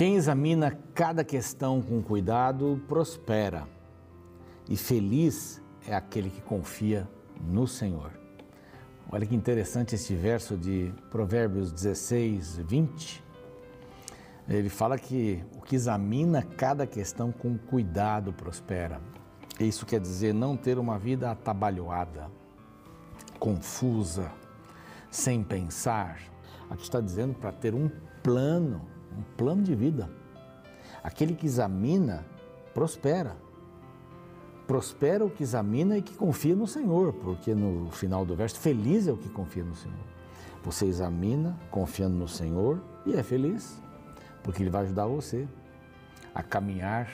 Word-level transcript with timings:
Quem 0.00 0.16
examina 0.16 0.78
cada 0.94 1.22
questão 1.22 1.82
com 1.82 2.02
cuidado 2.02 2.82
prospera, 2.88 3.68
e 4.66 4.74
feliz 4.74 5.60
é 5.86 5.94
aquele 5.94 6.30
que 6.30 6.40
confia 6.40 7.06
no 7.38 7.68
Senhor. 7.68 8.10
Olha 9.12 9.26
que 9.26 9.34
interessante 9.34 9.96
esse 9.96 10.14
verso 10.14 10.56
de 10.56 10.90
Provérbios 11.10 11.70
16, 11.70 12.60
20. 12.66 13.22
Ele 14.48 14.70
fala 14.70 14.98
que 14.98 15.44
o 15.54 15.60
que 15.60 15.76
examina 15.76 16.42
cada 16.42 16.86
questão 16.86 17.30
com 17.30 17.58
cuidado 17.58 18.32
prospera. 18.32 19.02
Isso 19.60 19.84
quer 19.84 20.00
dizer 20.00 20.32
não 20.32 20.56
ter 20.56 20.78
uma 20.78 20.98
vida 20.98 21.30
atabalhoada, 21.30 22.30
confusa, 23.38 24.32
sem 25.10 25.44
pensar. 25.44 26.22
Aqui 26.70 26.84
está 26.84 27.02
dizendo 27.02 27.34
para 27.34 27.52
ter 27.52 27.74
um 27.74 27.90
plano, 28.22 28.88
um 29.16 29.22
plano 29.36 29.62
de 29.62 29.74
vida. 29.74 30.10
Aquele 31.02 31.34
que 31.34 31.46
examina, 31.46 32.24
prospera. 32.74 33.36
Prospera 34.66 35.24
o 35.24 35.30
que 35.30 35.42
examina 35.42 35.98
e 35.98 36.02
que 36.02 36.14
confia 36.14 36.54
no 36.54 36.66
Senhor, 36.66 37.12
porque 37.14 37.54
no 37.54 37.90
final 37.90 38.24
do 38.24 38.36
verso, 38.36 38.58
feliz 38.58 39.08
é 39.08 39.12
o 39.12 39.16
que 39.16 39.28
confia 39.28 39.64
no 39.64 39.74
Senhor. 39.74 39.98
Você 40.62 40.86
examina 40.86 41.58
confiando 41.70 42.16
no 42.16 42.28
Senhor 42.28 42.80
e 43.06 43.14
é 43.14 43.22
feliz, 43.22 43.82
porque 44.42 44.62
Ele 44.62 44.70
vai 44.70 44.82
ajudar 44.82 45.06
você 45.06 45.48
a 46.34 46.42
caminhar 46.42 47.08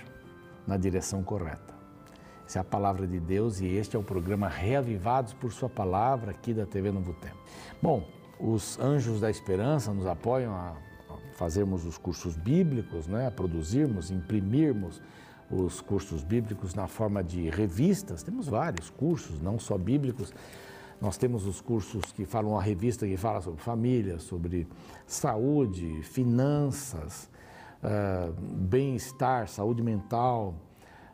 na 0.66 0.76
direção 0.76 1.22
correta. 1.22 1.74
Essa 2.46 2.58
é 2.58 2.60
a 2.60 2.64
palavra 2.64 3.06
de 3.06 3.18
Deus 3.18 3.60
e 3.60 3.66
este 3.66 3.96
é 3.96 3.98
o 3.98 4.02
programa 4.02 4.48
Reavivados 4.48 5.32
por 5.32 5.52
Sua 5.52 5.68
Palavra 5.68 6.30
aqui 6.30 6.52
da 6.52 6.64
TV 6.64 6.92
Novo 6.92 7.12
Tempo. 7.14 7.36
Bom, 7.82 8.06
os 8.38 8.78
anjos 8.78 9.20
da 9.20 9.30
esperança 9.30 9.92
nos 9.92 10.06
apoiam 10.06 10.54
fazermos 11.36 11.84
os 11.84 11.98
cursos 11.98 12.36
bíblicos, 12.36 13.06
né, 13.06 13.30
produzirmos, 13.30 14.10
imprimirmos 14.10 15.00
os 15.50 15.80
cursos 15.80 16.24
bíblicos 16.24 16.74
na 16.74 16.86
forma 16.86 17.22
de 17.22 17.48
revistas. 17.50 18.22
Temos 18.22 18.48
vários 18.48 18.90
cursos, 18.90 19.40
não 19.40 19.58
só 19.58 19.78
bíblicos. 19.78 20.32
Nós 21.00 21.16
temos 21.16 21.46
os 21.46 21.60
cursos 21.60 22.10
que 22.12 22.24
falam 22.24 22.58
a 22.58 22.62
revista 22.62 23.06
que 23.06 23.16
fala 23.16 23.40
sobre 23.40 23.60
família, 23.60 24.18
sobre 24.18 24.66
saúde, 25.06 26.02
finanças, 26.02 27.30
uh, 27.82 28.32
bem-estar, 28.32 29.46
saúde 29.46 29.82
mental, 29.82 30.54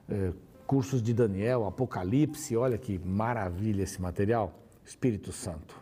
uh, 0.08 0.34
cursos 0.66 1.02
de 1.02 1.12
Daniel, 1.12 1.66
Apocalipse, 1.66 2.56
olha 2.56 2.78
que 2.78 2.96
maravilha 2.98 3.82
esse 3.82 4.00
material. 4.00 4.54
Espírito 4.84 5.32
Santo, 5.32 5.76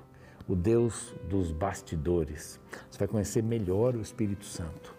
o 0.51 0.57
Deus 0.57 1.15
dos 1.29 1.53
bastidores. 1.53 2.59
Você 2.91 2.99
vai 2.99 3.07
conhecer 3.07 3.41
melhor 3.41 3.95
o 3.95 4.01
Espírito 4.01 4.45
Santo. 4.45 4.93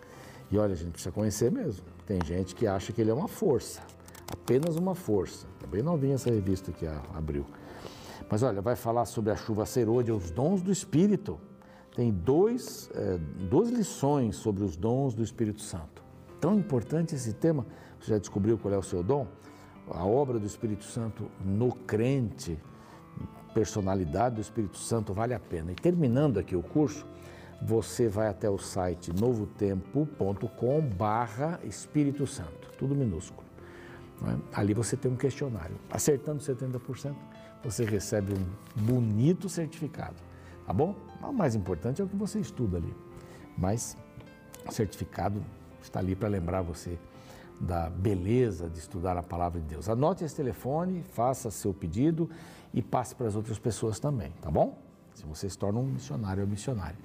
E 0.49 0.57
olha, 0.57 0.71
a 0.71 0.75
gente 0.77 0.91
precisa 0.91 1.11
conhecer 1.11 1.51
mesmo. 1.51 1.83
Tem 2.05 2.23
gente 2.23 2.55
que 2.55 2.65
acha 2.65 2.93
que 2.93 3.01
ele 3.01 3.11
é 3.11 3.13
uma 3.13 3.27
força, 3.27 3.81
apenas 4.31 4.77
uma 4.77 4.95
força. 4.95 5.45
Está 5.55 5.67
bem 5.67 5.83
novinha 5.83 6.15
essa 6.15 6.29
revista 6.29 6.71
que 6.71 6.87
abriu. 7.13 7.45
Mas 8.29 8.43
olha, 8.43 8.61
vai 8.61 8.77
falar 8.77 9.05
sobre 9.05 9.29
a 9.29 9.35
chuva 9.35 9.65
serôdia, 9.65 10.15
os 10.15 10.31
dons 10.31 10.61
do 10.61 10.71
Espírito. 10.71 11.37
Tem 11.93 12.09
dois, 12.09 12.89
é, 12.95 13.17
duas 13.49 13.69
lições 13.69 14.37
sobre 14.37 14.63
os 14.63 14.77
dons 14.77 15.13
do 15.13 15.21
Espírito 15.21 15.61
Santo. 15.61 16.01
Tão 16.39 16.55
importante 16.57 17.13
esse 17.13 17.33
tema. 17.33 17.65
Você 17.99 18.11
já 18.11 18.17
descobriu 18.17 18.57
qual 18.57 18.73
é 18.73 18.77
o 18.77 18.83
seu 18.83 19.03
dom? 19.03 19.27
a 19.89 20.05
obra 20.05 20.39
do 20.39 20.45
Espírito 20.45 20.85
Santo 20.85 21.29
no 21.43 21.73
crente, 21.73 22.57
personalidade 23.53 24.35
do 24.35 24.41
Espírito 24.41 24.77
Santo, 24.77 25.13
vale 25.13 25.33
a 25.33 25.39
pena. 25.39 25.71
E 25.71 25.75
terminando 25.75 26.39
aqui 26.39 26.55
o 26.55 26.63
curso, 26.63 27.05
você 27.61 28.07
vai 28.07 28.27
até 28.27 28.49
o 28.49 28.57
site 28.57 29.13
novotempo.com 29.13 30.81
barra 30.81 31.59
Espírito 31.63 32.25
Santo, 32.25 32.71
tudo 32.77 32.95
minúsculo. 32.95 33.47
É? 34.27 34.59
Ali 34.59 34.73
você 34.73 34.97
tem 34.97 35.11
um 35.11 35.15
questionário. 35.15 35.75
Acertando 35.89 36.39
70%, 36.39 37.15
você 37.63 37.85
recebe 37.85 38.33
um 38.33 38.81
bonito 38.83 39.47
certificado, 39.47 40.15
tá 40.65 40.73
bom? 40.73 40.95
O 41.21 41.31
mais 41.31 41.55
importante 41.55 42.01
é 42.01 42.05
o 42.05 42.07
que 42.07 42.15
você 42.15 42.39
estuda 42.39 42.77
ali. 42.77 42.93
Mas 43.57 43.95
o 44.67 44.71
certificado 44.71 45.43
está 45.81 45.99
ali 45.99 46.15
para 46.15 46.29
lembrar 46.29 46.61
você 46.61 46.97
da 47.61 47.89
beleza 47.91 48.67
de 48.67 48.79
estudar 48.79 49.15
a 49.17 49.21
palavra 49.21 49.61
de 49.61 49.67
Deus. 49.67 49.87
Anote 49.87 50.23
esse 50.23 50.35
telefone, 50.35 51.03
faça 51.03 51.51
seu 51.51 51.71
pedido 51.73 52.27
e 52.73 52.81
passe 52.81 53.13
para 53.13 53.27
as 53.27 53.35
outras 53.35 53.59
pessoas 53.59 53.99
também, 53.99 54.31
tá 54.41 54.49
bom? 54.49 54.79
Se 55.13 55.23
você 55.25 55.47
se 55.47 55.57
torna 55.57 55.79
um 55.79 55.85
missionário 55.85 56.41
ou 56.41 56.49
missionária. 56.49 56.97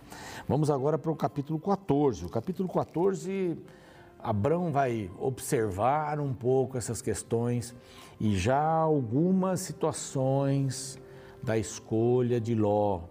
Vamos 0.48 0.70
agora 0.70 0.96
para 0.96 1.10
o 1.10 1.16
capítulo 1.16 1.58
14. 1.58 2.24
O 2.24 2.30
capítulo 2.30 2.68
14, 2.68 3.58
Abraão 4.18 4.72
vai 4.72 5.10
observar 5.18 6.18
um 6.20 6.32
pouco 6.32 6.78
essas 6.78 7.02
questões 7.02 7.74
e 8.18 8.34
já 8.34 8.62
algumas 8.62 9.60
situações 9.60 10.98
da 11.42 11.58
escolha 11.58 12.40
de 12.40 12.54
Ló. 12.54 13.02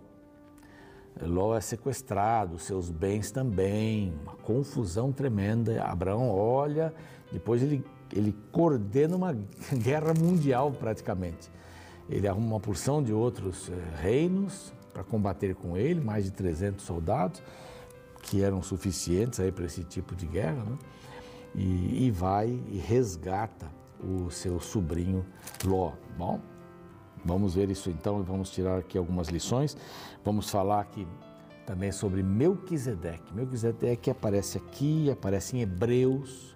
Ló 1.22 1.56
é 1.56 1.62
sequestrado, 1.62 2.60
seus 2.60 2.90
bens 2.90 3.32
também, 3.32 4.14
uma 4.24 4.36
confusão 4.36 5.12
tremenda. 5.12 5.82
Abraão 5.84 6.30
olha 6.30 6.94
depois 7.32 7.62
ele, 7.62 7.84
ele 8.14 8.36
coordena 8.52 9.16
uma 9.16 9.34
guerra 9.74 10.14
mundial 10.14 10.72
praticamente. 10.72 11.52
Ele 12.10 12.28
arruma 12.28 12.48
uma 12.48 12.60
porção 12.60 13.02
de 13.02 13.12
outros 13.12 13.70
eh, 13.70 14.02
reinos 14.02 14.74
para 14.94 15.04
combater 15.04 15.56
com 15.56 15.76
ele, 15.76 16.00
mais 16.00 16.24
de 16.24 16.32
300 16.32 16.86
soldados, 16.86 17.44
que 18.22 18.42
eram 18.44 18.62
suficientes 18.62 19.40
para 19.52 19.66
esse 19.66 19.84
tipo 19.84 20.16
de 20.16 20.26
guerra, 20.28 20.64
né? 20.64 20.78
e, 21.54 22.06
e 22.06 22.12
vai 22.12 22.48
e 22.48 22.78
resgata 22.78 23.68
o 24.00 24.30
seu 24.30 24.60
sobrinho 24.60 25.26
Ló. 25.64 25.94
Bom, 26.18 26.40
vamos 27.26 27.56
ver 27.56 27.70
isso 27.70 27.90
então 27.90 28.22
e 28.22 28.24
vamos 28.24 28.50
tirar 28.50 28.78
aqui 28.78 28.98
algumas 28.98 29.28
lições. 29.28 29.76
Vamos 30.24 30.50
falar 30.50 30.82
aqui 30.82 31.08
também 31.66 31.92
sobre 31.92 32.22
Melquisedeque. 32.22 33.34
Melquisedeque 33.34 34.10
aparece 34.10 34.58
aqui, 34.58 35.10
aparece 35.10 35.58
em 35.58 35.62
Hebreus, 35.62 36.56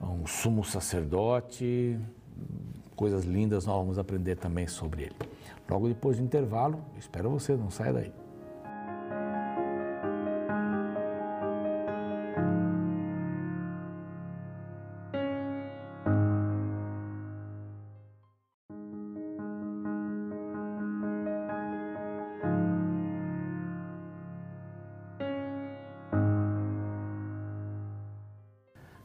um 0.00 0.26
sumo 0.26 0.64
sacerdote, 0.64 1.98
coisas 2.96 3.24
lindas 3.24 3.64
nós 3.64 3.76
vamos 3.76 3.98
aprender 3.98 4.36
também 4.36 4.66
sobre 4.66 5.04
ele. 5.04 5.16
Logo 5.70 5.88
depois 5.88 6.16
do 6.16 6.24
intervalo, 6.24 6.82
espero 6.98 7.30
você, 7.30 7.54
não 7.54 7.70
saia 7.70 7.92
daí. 7.92 8.27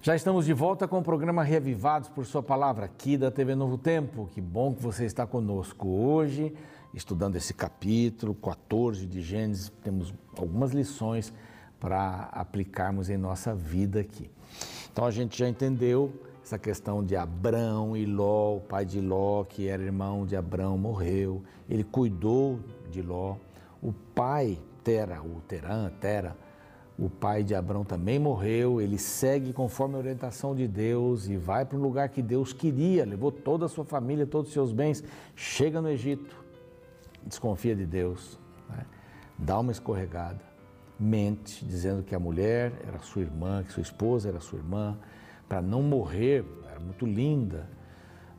Já 0.03 0.17
estamos 0.17 0.45
de 0.45 0.51
volta 0.51 0.85
com 0.85 0.99
o 0.99 1.01
programa 1.01 1.43
Reavivados 1.43 2.09
por 2.09 2.25
Sua 2.25 2.43
Palavra, 2.43 2.83
aqui 2.83 3.17
da 3.17 3.31
TV 3.31 3.55
Novo 3.55 3.77
Tempo. 3.77 4.29
Que 4.33 4.41
bom 4.41 4.73
que 4.73 4.83
você 4.83 5.05
está 5.05 5.25
conosco 5.25 5.87
hoje, 5.87 6.53
estudando 6.93 7.37
esse 7.37 7.53
capítulo 7.53 8.35
14 8.35 9.05
de 9.07 9.21
Gênesis. 9.21 9.71
Temos 9.81 10.13
algumas 10.37 10.73
lições 10.73 11.33
para 11.79 12.27
aplicarmos 12.33 13.09
em 13.09 13.15
nossa 13.15 13.55
vida 13.55 14.01
aqui. 14.01 14.29
Então 14.91 15.05
a 15.05 15.11
gente 15.11 15.39
já 15.39 15.47
entendeu 15.47 16.11
essa 16.43 16.59
questão 16.59 17.01
de 17.01 17.15
Abrão 17.15 17.95
e 17.95 18.05
Ló, 18.05 18.57
o 18.57 18.59
pai 18.59 18.83
de 18.83 18.99
Ló, 18.99 19.45
que 19.45 19.69
era 19.69 19.81
irmão 19.81 20.25
de 20.25 20.35
Abrão, 20.35 20.77
morreu. 20.77 21.41
Ele 21.69 21.85
cuidou 21.85 22.59
de 22.91 23.01
Ló. 23.01 23.37
O 23.81 23.93
pai, 24.13 24.59
Tera, 24.83 25.21
o 25.21 25.39
Terã, 25.47 25.89
Tera, 26.01 26.35
o 27.03 27.09
pai 27.09 27.43
de 27.43 27.53
Abraão 27.53 27.83
também 27.83 28.17
morreu, 28.17 28.79
ele 28.79 28.97
segue 28.97 29.51
conforme 29.51 29.95
a 29.95 29.97
orientação 29.97 30.55
de 30.55 30.65
Deus 30.69 31.27
e 31.27 31.35
vai 31.35 31.65
para 31.65 31.77
um 31.77 31.81
lugar 31.81 32.07
que 32.07 32.21
Deus 32.21 32.53
queria, 32.53 33.05
levou 33.05 33.29
toda 33.29 33.65
a 33.65 33.69
sua 33.69 33.83
família, 33.83 34.25
todos 34.25 34.47
os 34.47 34.53
seus 34.53 34.71
bens, 34.71 35.03
chega 35.35 35.81
no 35.81 35.89
Egito, 35.89 36.33
desconfia 37.25 37.75
de 37.75 37.85
Deus, 37.85 38.39
né? 38.69 38.85
dá 39.37 39.59
uma 39.59 39.73
escorregada, 39.73 40.39
mente, 40.97 41.65
dizendo 41.65 42.03
que 42.03 42.15
a 42.15 42.19
mulher 42.19 42.71
era 42.87 42.97
sua 42.99 43.21
irmã, 43.21 43.63
que 43.63 43.73
sua 43.73 43.83
esposa 43.83 44.29
era 44.29 44.39
sua 44.39 44.59
irmã, 44.59 44.97
para 45.49 45.61
não 45.61 45.83
morrer, 45.83 46.45
era 46.69 46.79
muito 46.79 47.05
linda. 47.05 47.67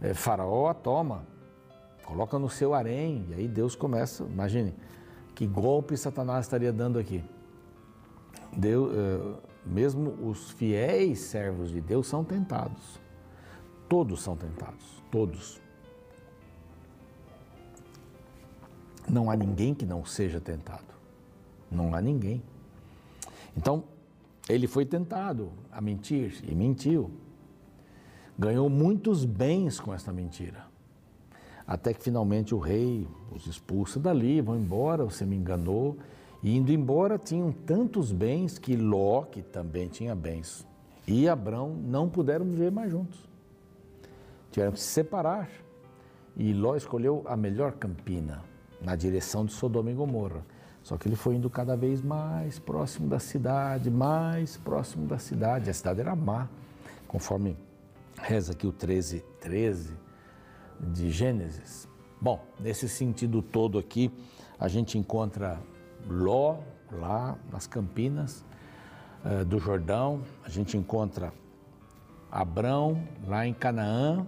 É, 0.01 0.15
faraó 0.15 0.69
a 0.69 0.75
toma, 0.75 1.27
coloca 2.03 2.39
no 2.39 2.49
seu 2.49 2.73
harém, 2.73 3.27
e 3.29 3.35
aí 3.35 3.47
Deus 3.47 3.77
começa, 3.77 4.25
imagine, 4.25 4.75
que 5.35 5.47
golpe 5.47 5.99
Satanás 5.99 6.47
estaria 6.47 6.73
dando 6.73 6.99
aqui 6.99 7.23
Deus, 8.57 8.93
eh, 8.95 9.51
mesmo 9.65 10.11
os 10.29 10.51
fiéis 10.51 11.21
servos 11.21 11.71
de 11.71 11.81
Deus 11.81 12.07
são 12.07 12.25
tentados. 12.25 13.01
Todos 13.89 14.23
são 14.23 14.37
tentados, 14.37 15.03
todos. 15.11 15.61
Não 19.09 19.31
há 19.31 19.37
ninguém 19.37 19.75
que 19.75 19.85
não 19.85 20.05
seja 20.05 20.41
tentado. 20.41 20.95
Não 21.71 21.95
há 21.95 22.01
ninguém. 22.01 22.43
Então, 23.57 23.85
ele 24.49 24.67
foi 24.67 24.85
tentado 24.85 25.53
a 25.71 25.81
mentir 25.81 26.43
e 26.49 26.55
mentiu. 26.55 27.11
Ganhou 28.39 28.69
muitos 28.69 29.25
bens 29.25 29.79
com 29.79 29.93
essa 29.93 30.13
mentira. 30.13 30.67
Até 31.67 31.95
que 31.95 32.03
finalmente 32.03 32.55
o 32.55 32.59
rei 32.59 33.09
os 33.31 33.47
expulsa 33.47 33.99
dali, 33.99 34.41
vão 34.41 34.57
embora, 34.57 35.05
você 35.05 35.25
me 35.25 35.37
enganou. 35.37 35.97
Indo 36.45 36.71
embora, 36.71 37.19
tinham 37.19 37.51
tantos 37.51 38.13
bens 38.13 38.59
que 38.59 38.77
Ló, 38.77 39.23
que 39.23 39.41
também 39.41 39.89
tinha 39.89 40.15
bens, 40.15 40.67
e 41.09 41.27
Abrão 41.27 41.71
não 41.75 42.07
puderam 42.07 42.45
viver 42.45 42.71
mais 42.71 42.91
juntos. 42.91 43.19
Tiveram 44.51 44.73
que 44.73 44.81
se 44.81 44.87
separar. 44.87 45.49
E 46.37 46.53
Ló 46.53 46.77
escolheu 46.77 47.23
a 47.27 47.35
melhor 47.35 47.73
campina, 47.73 48.43
na 48.79 48.95
direção 48.95 49.47
de 49.47 49.53
Sodoma 49.53 49.91
e 49.91 49.95
Gomorra. 49.95 50.45
Só 50.83 50.99
que 50.99 51.09
ele 51.09 51.17
foi 51.17 51.37
indo 51.37 51.49
cada 51.49 51.77
vez 51.77 52.03
mais 52.03 52.59
próximo 52.59 53.09
da 53.09 53.19
cidade, 53.19 53.91
mais 53.91 54.59
próximo 54.59 55.07
da 55.07 55.19
cidade. 55.19 55.71
A 55.71 55.75
cidade 55.75 56.01
era 56.01 56.15
má, 56.15 56.47
conforme 57.09 57.57
reza 58.21 58.53
aqui 58.53 58.67
o 58.67 58.73
13, 58.73 59.25
13 59.41 59.95
de 60.79 61.11
Gênesis. 61.11 61.89
Bom, 62.21 62.45
nesse 62.61 62.87
sentido 62.87 63.41
todo 63.41 63.79
aqui, 63.79 64.13
a 64.59 64.69
gente 64.69 64.99
encontra 64.99 65.59
Ló, 66.09 66.59
lá 66.93 67.37
nas 67.51 67.67
Campinas 67.67 68.45
uh, 69.25 69.45
do 69.45 69.59
Jordão, 69.59 70.23
a 70.45 70.49
gente 70.49 70.77
encontra 70.77 71.33
Abrão, 72.31 73.03
lá 73.27 73.47
em 73.47 73.55
Canaã, 73.55 74.27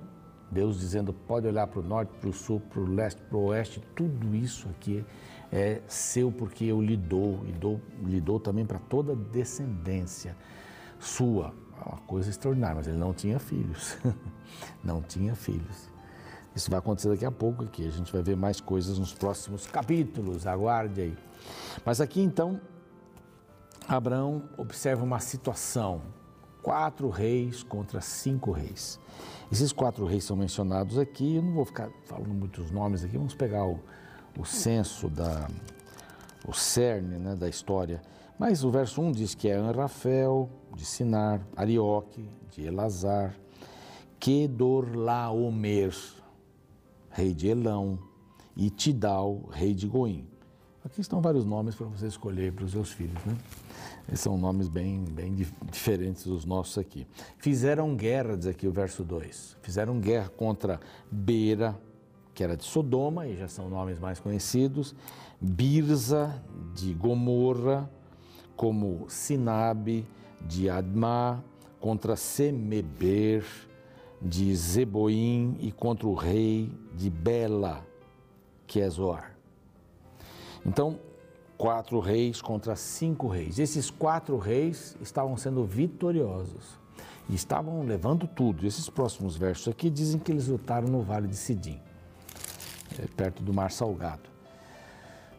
Deus 0.50 0.78
dizendo: 0.78 1.12
pode 1.12 1.46
olhar 1.46 1.66
para 1.66 1.80
o 1.80 1.82
norte, 1.82 2.12
para 2.20 2.30
o 2.30 2.32
sul, 2.32 2.60
para 2.60 2.80
o 2.80 2.84
leste, 2.84 3.20
para 3.22 3.36
o 3.36 3.46
oeste, 3.46 3.80
tudo 3.94 4.34
isso 4.34 4.68
aqui 4.68 5.04
é 5.52 5.80
seu 5.86 6.30
porque 6.30 6.64
eu 6.64 6.80
lhe 6.82 6.96
dou 6.96 7.44
e 7.46 7.52
dou, 7.52 7.80
lhe 8.04 8.20
dou 8.20 8.40
também 8.40 8.66
para 8.66 8.78
toda 8.78 9.14
descendência 9.14 10.36
sua. 10.98 11.54
Uma 11.84 11.98
coisa 11.98 12.30
extraordinária, 12.30 12.76
mas 12.76 12.88
ele 12.88 12.96
não 12.96 13.12
tinha 13.12 13.38
filhos. 13.38 13.96
não 14.82 15.02
tinha 15.02 15.34
filhos. 15.34 15.88
Isso 16.56 16.70
vai 16.70 16.78
acontecer 16.78 17.10
daqui 17.10 17.26
a 17.26 17.30
pouco 17.30 17.64
aqui. 17.64 17.86
A 17.86 17.90
gente 17.90 18.10
vai 18.10 18.22
ver 18.22 18.34
mais 18.34 18.60
coisas 18.60 18.98
nos 18.98 19.12
próximos 19.12 19.66
capítulos. 19.66 20.46
Aguarde 20.46 21.02
aí. 21.02 21.16
Mas 21.84 22.00
aqui 22.00 22.22
então, 22.22 22.58
Abraão 23.86 24.48
observa 24.56 25.04
uma 25.04 25.20
situação: 25.20 26.00
quatro 26.62 27.10
reis 27.10 27.62
contra 27.62 28.00
cinco 28.00 28.50
reis. 28.52 28.98
Esses 29.52 29.70
quatro 29.70 30.06
reis 30.06 30.24
são 30.24 30.36
mencionados 30.36 30.98
aqui, 30.98 31.36
eu 31.36 31.42
não 31.42 31.52
vou 31.52 31.64
ficar 31.64 31.88
falando 32.06 32.34
muitos 32.34 32.70
nomes 32.70 33.04
aqui, 33.04 33.16
vamos 33.16 33.34
pegar 33.34 33.64
o, 33.64 33.78
o 34.36 34.44
censo, 34.44 35.08
da, 35.08 35.46
o 36.46 36.52
cerne 36.52 37.16
né, 37.18 37.36
da 37.36 37.48
história. 37.48 38.02
Mas 38.38 38.64
o 38.64 38.70
verso 38.70 39.00
1 39.00 39.12
diz 39.12 39.34
que 39.34 39.48
é 39.48 39.54
Anrafel, 39.54 40.50
de 40.74 40.84
Sinar, 40.84 41.40
Arioque, 41.54 42.28
de 42.50 42.66
Elazar, 42.66 43.34
Kedorlaomer, 44.18 45.94
rei 47.16 47.32
de 47.32 47.48
Elão, 47.48 47.98
e 48.54 48.68
Tidal, 48.68 49.48
rei 49.50 49.72
de 49.72 49.86
Goim. 49.88 50.26
Aqui 50.84 51.00
estão 51.00 51.20
vários 51.22 51.46
nomes 51.46 51.74
para 51.74 51.86
você 51.86 52.06
escolher 52.06 52.52
para 52.52 52.66
os 52.66 52.72
seus 52.72 52.92
filhos, 52.92 53.24
né? 53.24 53.34
São 54.14 54.36
nomes 54.36 54.68
bem, 54.68 55.02
bem 55.02 55.34
diferentes 55.72 56.26
dos 56.26 56.44
nossos 56.44 56.76
aqui. 56.76 57.06
Fizeram 57.38 57.96
guerra, 57.96 58.36
diz 58.36 58.46
aqui 58.46 58.68
o 58.68 58.72
verso 58.72 59.02
2. 59.02 59.56
Fizeram 59.62 59.98
guerra 59.98 60.28
contra 60.28 60.78
Beira, 61.10 61.76
que 62.34 62.44
era 62.44 62.54
de 62.54 62.64
Sodoma, 62.64 63.26
e 63.26 63.34
já 63.36 63.48
são 63.48 63.70
nomes 63.70 63.98
mais 63.98 64.20
conhecidos, 64.20 64.94
Birza, 65.40 66.42
de 66.74 66.92
Gomorra, 66.92 67.90
como 68.54 69.06
Sinabe, 69.08 70.06
de 70.46 70.68
Adma, 70.68 71.42
contra 71.80 72.14
Semeber, 72.14 73.42
de 74.20 74.54
Zeboim, 74.54 75.56
e 75.60 75.70
contra 75.70 76.06
o 76.06 76.14
rei 76.14 76.72
de 76.94 77.10
Bela, 77.10 77.86
que 78.66 78.80
é 78.80 78.88
Zoar. 78.88 79.36
Então, 80.64 80.98
quatro 81.56 82.00
reis 82.00 82.40
contra 82.40 82.76
cinco 82.76 83.28
reis. 83.28 83.58
Esses 83.58 83.90
quatro 83.90 84.36
reis 84.36 84.96
estavam 85.00 85.36
sendo 85.36 85.64
vitoriosos 85.64 86.78
e 87.28 87.34
estavam 87.34 87.82
levando 87.84 88.26
tudo. 88.26 88.66
Esses 88.66 88.88
próximos 88.88 89.36
versos 89.36 89.68
aqui 89.68 89.90
dizem 89.90 90.18
que 90.18 90.32
eles 90.32 90.48
lutaram 90.48 90.88
no 90.88 91.02
Vale 91.02 91.28
de 91.28 91.36
Sidim, 91.36 91.80
é, 92.98 93.06
perto 93.16 93.42
do 93.42 93.52
Mar 93.52 93.70
Salgado. 93.70 94.28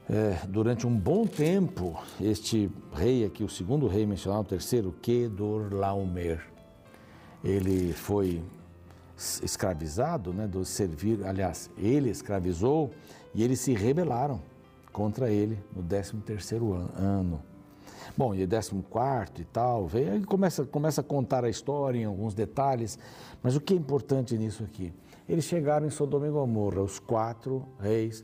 É, 0.09 0.39
durante 0.47 0.87
um 0.87 0.97
bom 0.97 1.27
tempo, 1.27 1.99
este 2.21 2.71
rei 2.93 3.25
aqui, 3.25 3.43
o 3.43 3.49
segundo 3.49 3.87
rei 3.87 4.05
mencionado, 4.05 4.43
o 4.43 4.45
terceiro, 4.45 4.95
Kedorlaomer, 5.01 6.47
ele 7.43 7.91
foi 7.91 8.41
escravizado, 9.17 10.31
né, 10.31 10.47
do 10.47 10.63
servir, 10.63 11.25
aliás, 11.25 11.71
ele 11.77 12.09
escravizou 12.09 12.91
e 13.33 13.43
eles 13.43 13.59
se 13.59 13.73
rebelaram 13.73 14.39
contra 14.93 15.29
ele 15.29 15.59
no 15.75 15.83
13º 15.83 16.89
ano. 16.95 17.41
Bom, 18.15 18.33
e 18.33 18.47
14 18.47 19.31
e 19.39 19.43
tal, 19.43 19.87
veio, 19.87 20.13
aí 20.13 20.23
começa, 20.23 20.65
começa 20.65 21.01
a 21.01 21.03
contar 21.03 21.43
a 21.43 21.49
história 21.49 21.99
em 21.99 22.05
alguns 22.05 22.33
detalhes, 22.33 22.97
mas 23.43 23.55
o 23.55 23.61
que 23.61 23.73
é 23.73 23.77
importante 23.77 24.37
nisso 24.37 24.63
aqui? 24.63 24.93
Eles 25.27 25.45
chegaram 25.45 25.85
em 25.85 25.89
Sodoma 25.89 26.27
e 26.27 26.31
Gomorra, 26.31 26.81
os 26.81 26.99
quatro 26.99 27.67
reis, 27.79 28.23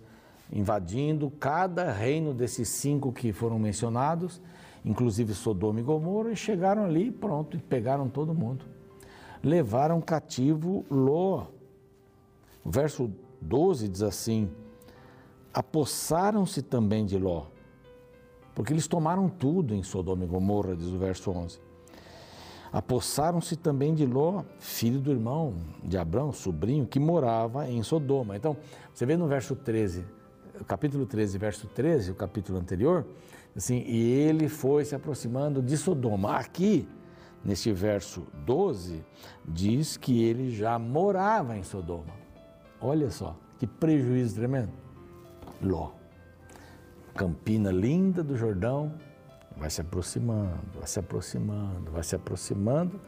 invadindo 0.52 1.30
cada 1.32 1.92
reino 1.92 2.34
desses 2.34 2.70
cinco 2.70 3.12
que 3.12 3.34
foram 3.34 3.60
mencionados, 3.60 4.42
inclusive 4.86 5.34
Sodoma 5.34 5.80
e 5.80 5.84
Gomorra, 5.84 6.32
e 6.32 6.36
chegaram 6.36 6.86
ali 6.86 7.12
pronto, 7.12 7.58
e 7.58 7.60
pegaram 7.60 8.08
todo 8.08 8.34
mundo. 8.34 8.66
Levaram 9.44 10.00
cativo 10.00 10.86
Ló. 10.90 11.48
O 12.64 12.72
verso 12.72 13.12
12 13.42 13.90
diz 13.90 14.02
assim: 14.02 14.50
apossaram-se 15.54 16.62
também 16.62 17.06
de 17.06 17.18
Ló, 17.18 17.46
porque 18.56 18.74
eles 18.74 18.88
tomaram 18.88 19.30
tudo 19.30 19.76
em 19.76 19.84
Sodoma 19.84 20.24
e 20.24 20.28
Gomorra, 20.28 20.76
diz 20.76 20.88
o 20.88 20.98
verso 20.98 21.30
11. 21.30 21.60
Apossaram-se 22.72 23.56
também 23.56 23.94
de 23.94 24.04
Ló, 24.04 24.44
filho 24.58 25.00
do 25.00 25.12
irmão 25.12 25.58
de 25.84 25.96
Abraão, 25.96 26.32
sobrinho, 26.32 26.88
que 26.88 27.00
morava 27.00 27.70
em 27.70 27.84
Sodoma. 27.84 28.36
Então, 28.36 28.58
você 28.92 29.06
vê 29.06 29.16
no 29.16 29.28
verso 29.28 29.56
13, 29.56 30.04
capítulo 30.68 31.06
13, 31.06 31.38
verso 31.38 31.68
13, 31.68 32.12
o 32.12 32.16
capítulo 32.16 32.58
anterior, 32.58 33.06
assim, 33.56 33.84
e 33.86 34.12
ele 34.12 34.50
foi 34.50 34.86
se 34.86 34.96
aproximando 34.96 35.62
de 35.62 35.78
Sodoma. 35.78 36.36
Aqui, 36.38 36.88
neste 37.44 37.72
verso 37.72 38.26
12, 38.46 39.04
diz 39.46 39.98
que 39.98 40.24
ele 40.24 40.50
já 40.50 40.80
morava 40.80 41.58
em 41.58 41.64
Sodoma. 41.64 42.14
Olha 42.80 43.10
só, 43.10 43.36
que 43.60 43.68
prejuízo 43.68 44.36
tremendo. 44.36 44.72
Ló. 45.62 45.92
Campina 47.16 47.72
linda 47.72 48.24
do 48.24 48.36
Jordão, 48.36 48.94
vai 49.56 49.70
se 49.70 49.82
aproximando, 49.82 50.80
vai 50.80 50.88
se 50.88 51.00
aproximando, 51.00 51.92
vai 51.92 52.04
se 52.04 52.16
aproximando, 52.16 53.00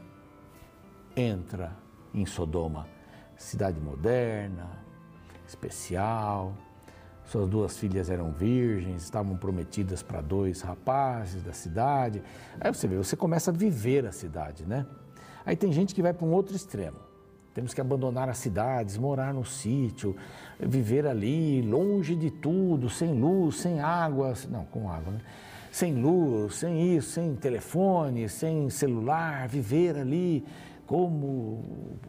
entra 1.16 1.76
em 2.14 2.26
Sodoma, 2.26 2.88
cidade 3.36 3.80
moderna, 3.80 4.70
especial. 5.48 6.54
Suas 7.26 7.50
duas 7.50 7.78
filhas 7.78 8.10
eram 8.10 8.32
virgens, 8.32 9.04
estavam 9.04 9.36
prometidas 9.36 10.04
para 10.04 10.22
dois 10.22 10.62
rapazes 10.62 11.42
da 11.42 11.54
cidade. 11.54 12.22
Aí 12.60 12.74
você 12.74 12.88
vê, 12.88 12.96
você 12.98 13.16
começa 13.16 13.52
a 13.52 13.54
viver 13.54 14.06
a 14.06 14.12
cidade, 14.12 14.66
né? 14.66 14.86
Aí 15.46 15.56
tem 15.56 15.72
gente 15.72 15.94
que 15.94 16.02
vai 16.02 16.14
para 16.14 16.26
um 16.26 16.32
outro 16.32 16.56
extremo. 16.56 16.98
Temos 17.54 17.74
que 17.74 17.80
abandonar 17.80 18.28
as 18.30 18.38
cidades, 18.38 18.98
morar 18.98 19.34
no 19.34 19.46
sítio, 19.46 20.16
viver 20.60 21.08
ali, 21.08 21.62
longe 21.62 22.16
de 22.16 22.30
tudo, 22.30 22.90
sem 22.90 23.18
luz, 23.18 23.58
sem 23.58 23.80
água, 23.80 24.34
não, 24.50 24.66
com 24.66 24.90
água, 24.90 25.14
né? 25.14 25.22
Sem 25.72 25.94
luz, 25.96 26.56
sem 26.56 26.96
isso, 26.96 27.12
sem 27.12 27.36
telefone, 27.36 28.30
sem 28.30 28.70
celular, 28.70 29.48
viver 29.48 29.98
ali 29.98 30.46
como 30.86 31.64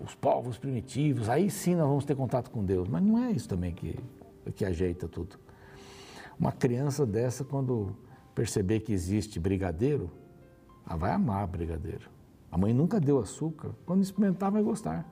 os 0.05 0.15
povos 0.15 0.59
primitivos. 0.59 1.29
Aí 1.29 1.51
sim 1.51 1.75
nós 1.75 1.89
vamos 1.89 2.05
ter 2.05 2.15
contato 2.15 2.51
com 2.51 2.65
Deus. 2.65 2.89
Mas 2.89 3.03
não 3.03 3.19
é 3.19 3.31
isso 3.31 3.49
também 3.49 3.73
que, 3.73 3.99
que 4.53 4.65
ajeita 4.65 5.09
tudo. 5.09 5.39
Uma 6.39 6.53
criança 6.53 7.07
dessa, 7.07 7.45
quando 7.45 7.97
perceber 8.35 8.81
que 8.81 8.93
existe 8.93 9.41
brigadeiro, 9.41 10.11
ela 10.87 10.97
vai 10.97 11.11
amar 11.13 11.47
brigadeiro. 11.47 12.11
A 12.51 12.59
mãe 12.59 12.73
nunca 12.73 13.01
deu 13.01 13.19
açúcar, 13.19 13.71
quando 13.85 14.03
experimentar 14.03 14.51
vai 14.51 14.63
gostar. 14.63 15.07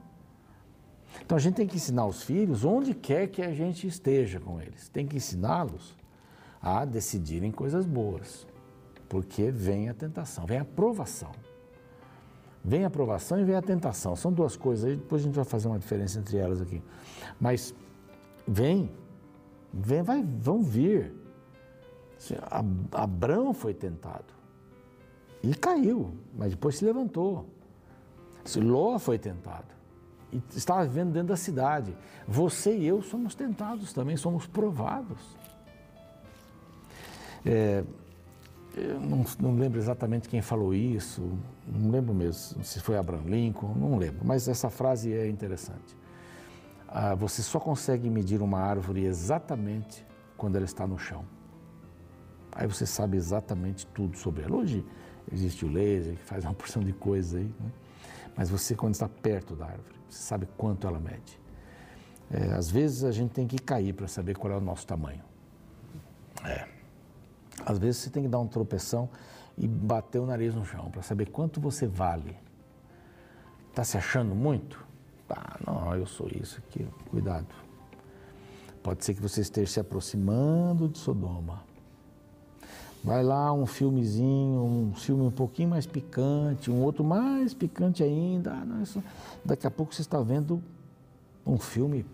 Então 1.24 1.36
a 1.36 1.40
gente 1.40 1.54
tem 1.54 1.66
que 1.66 1.76
ensinar 1.76 2.06
os 2.06 2.22
filhos 2.22 2.64
onde 2.64 2.94
quer 2.94 3.28
que 3.28 3.42
a 3.42 3.52
gente 3.52 3.86
esteja 3.86 4.40
com 4.40 4.60
eles. 4.60 4.88
Tem 4.88 5.06
que 5.06 5.16
ensiná-los 5.16 5.96
a 6.60 6.84
decidirem 6.84 7.50
coisas 7.50 7.86
boas, 7.86 8.46
porque 9.08 9.50
vem 9.50 9.88
a 9.88 9.94
tentação, 9.94 10.46
vem 10.46 10.58
a 10.58 10.64
provação. 10.64 11.32
Vem 12.64 12.84
a 12.86 12.90
provação 12.90 13.38
e 13.38 13.44
vem 13.44 13.54
a 13.54 13.60
tentação. 13.62 14.16
São 14.16 14.32
duas 14.32 14.56
coisas 14.56 14.86
aí, 14.86 14.96
depois 14.96 15.20
a 15.20 15.26
gente 15.26 15.34
vai 15.34 15.44
fazer 15.44 15.68
uma 15.68 15.78
diferença 15.78 16.18
entre 16.18 16.38
elas 16.38 16.62
aqui. 16.62 16.82
Mas 17.38 17.74
vem, 18.48 18.90
vem, 19.74 20.02
vai, 20.02 20.22
vão 20.22 20.62
vir. 20.62 21.12
Abraão 22.92 23.52
foi 23.52 23.74
tentado. 23.74 24.32
E 25.42 25.54
caiu, 25.54 26.14
mas 26.34 26.50
depois 26.52 26.76
se 26.76 26.84
levantou. 26.84 27.46
Ló 28.56 28.98
foi 28.98 29.18
tentado. 29.18 29.74
E 30.32 30.42
estava 30.56 30.84
vivendo 30.84 31.12
dentro 31.12 31.28
da 31.28 31.36
cidade. 31.36 31.94
Você 32.26 32.76
e 32.76 32.86
eu 32.86 33.02
somos 33.02 33.34
tentados 33.34 33.92
também, 33.92 34.16
somos 34.16 34.46
provados. 34.46 35.36
É, 37.44 37.84
eu 38.76 38.98
não, 39.00 39.24
não, 39.38 39.54
lembro 39.54 39.78
exatamente 39.78 40.28
quem 40.28 40.40
falou 40.40 40.74
isso, 40.74 41.22
não 41.66 41.90
lembro 41.90 42.14
mesmo 42.14 42.64
se 42.64 42.80
foi 42.80 42.96
Abraham 42.96 43.26
Lincoln, 43.26 43.74
não 43.74 43.96
lembro, 43.96 44.24
mas 44.24 44.48
essa 44.48 44.70
frase 44.70 45.12
é 45.12 45.28
interessante. 45.28 45.94
Ah, 46.96 47.12
você 47.12 47.42
só 47.42 47.58
consegue 47.58 48.08
medir 48.08 48.40
uma 48.40 48.60
árvore 48.60 49.04
exatamente 49.04 50.06
quando 50.36 50.54
ela 50.54 50.64
está 50.64 50.86
no 50.86 50.96
chão. 50.96 51.24
Aí 52.52 52.68
você 52.68 52.86
sabe 52.86 53.16
exatamente 53.16 53.84
tudo 53.88 54.16
sobre 54.16 54.44
ela. 54.44 54.54
Hoje 54.54 54.86
existe 55.32 55.64
o 55.64 55.68
laser 55.68 56.14
que 56.14 56.22
faz 56.22 56.44
uma 56.44 56.54
porção 56.54 56.84
de 56.84 56.92
coisas 56.92 57.34
aí, 57.34 57.52
né? 57.58 57.72
mas 58.36 58.48
você 58.48 58.76
quando 58.76 58.94
está 58.94 59.08
perto 59.08 59.56
da 59.56 59.66
árvore, 59.66 59.96
você 60.08 60.22
sabe 60.22 60.48
quanto 60.56 60.86
ela 60.86 61.00
mede. 61.00 61.40
É, 62.30 62.54
às 62.54 62.70
vezes 62.70 63.02
a 63.02 63.10
gente 63.10 63.32
tem 63.32 63.48
que 63.48 63.58
cair 63.58 63.92
para 63.92 64.06
saber 64.06 64.36
qual 64.36 64.52
é 64.52 64.56
o 64.56 64.60
nosso 64.60 64.86
tamanho. 64.86 65.22
É. 66.44 66.64
Às 67.66 67.76
vezes 67.76 68.02
você 68.02 68.10
tem 68.10 68.22
que 68.22 68.28
dar 68.28 68.38
um 68.38 68.46
tropeção 68.46 69.10
e 69.58 69.66
bater 69.66 70.20
o 70.20 70.26
nariz 70.26 70.54
no 70.54 70.64
chão 70.64 70.92
para 70.92 71.02
saber 71.02 71.26
quanto 71.26 71.60
você 71.60 71.88
vale. 71.88 72.36
Está 73.70 73.82
se 73.82 73.98
achando 73.98 74.32
muito? 74.32 74.93
Ah, 75.28 75.58
não, 75.66 75.94
eu 75.96 76.06
sou 76.06 76.28
isso 76.28 76.58
aqui. 76.58 76.86
Cuidado. 77.10 77.46
Pode 78.82 79.04
ser 79.04 79.14
que 79.14 79.20
você 79.20 79.40
esteja 79.40 79.72
se 79.72 79.80
aproximando 79.80 80.88
de 80.88 80.98
Sodoma. 80.98 81.62
Vai 83.02 83.22
lá 83.22 83.52
um 83.52 83.66
filmezinho, 83.66 84.62
um 84.62 84.94
filme 84.94 85.22
um 85.22 85.30
pouquinho 85.30 85.70
mais 85.70 85.86
picante, 85.86 86.70
um 86.70 86.82
outro 86.82 87.04
mais 87.04 87.52
picante 87.52 88.02
ainda. 88.02 88.52
Ah, 88.52 88.64
não, 88.64 88.82
isso... 88.82 89.02
Daqui 89.44 89.66
a 89.66 89.70
pouco 89.70 89.94
você 89.94 90.02
está 90.02 90.20
vendo 90.20 90.62
um 91.46 91.58
filme 91.58 92.04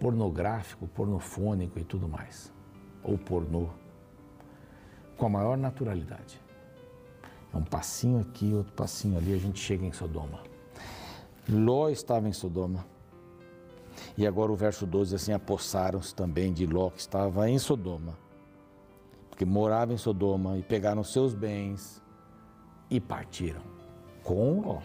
pornográfico, 0.00 0.88
pornofônico 0.88 1.78
e 1.78 1.84
tudo 1.84 2.08
mais. 2.08 2.52
Ou 3.02 3.16
pornô 3.18 3.68
com 5.16 5.26
a 5.26 5.28
maior 5.28 5.56
naturalidade. 5.56 6.40
É 7.52 7.56
um 7.56 7.62
passinho 7.62 8.20
aqui, 8.20 8.54
outro 8.54 8.72
passinho 8.72 9.18
ali, 9.18 9.34
a 9.34 9.38
gente 9.38 9.60
chega 9.60 9.84
em 9.84 9.92
Sodoma. 9.92 10.49
Ló 11.48 11.88
estava 11.88 12.28
em 12.28 12.32
Sodoma. 12.32 12.86
E 14.16 14.26
agora 14.26 14.52
o 14.52 14.56
verso 14.56 14.86
12 14.86 15.14
assim, 15.14 15.32
apossaram-se 15.32 16.14
também 16.14 16.52
de 16.52 16.66
Ló 16.66 16.90
que 16.90 17.00
estava 17.00 17.48
em 17.48 17.58
Sodoma. 17.58 18.16
Porque 19.28 19.44
morava 19.44 19.92
em 19.92 19.96
Sodoma 19.96 20.56
e 20.58 20.62
pegaram 20.62 21.02
seus 21.02 21.34
bens 21.34 22.02
e 22.90 23.00
partiram 23.00 23.62
com 24.22 24.60
Ló. 24.60 24.80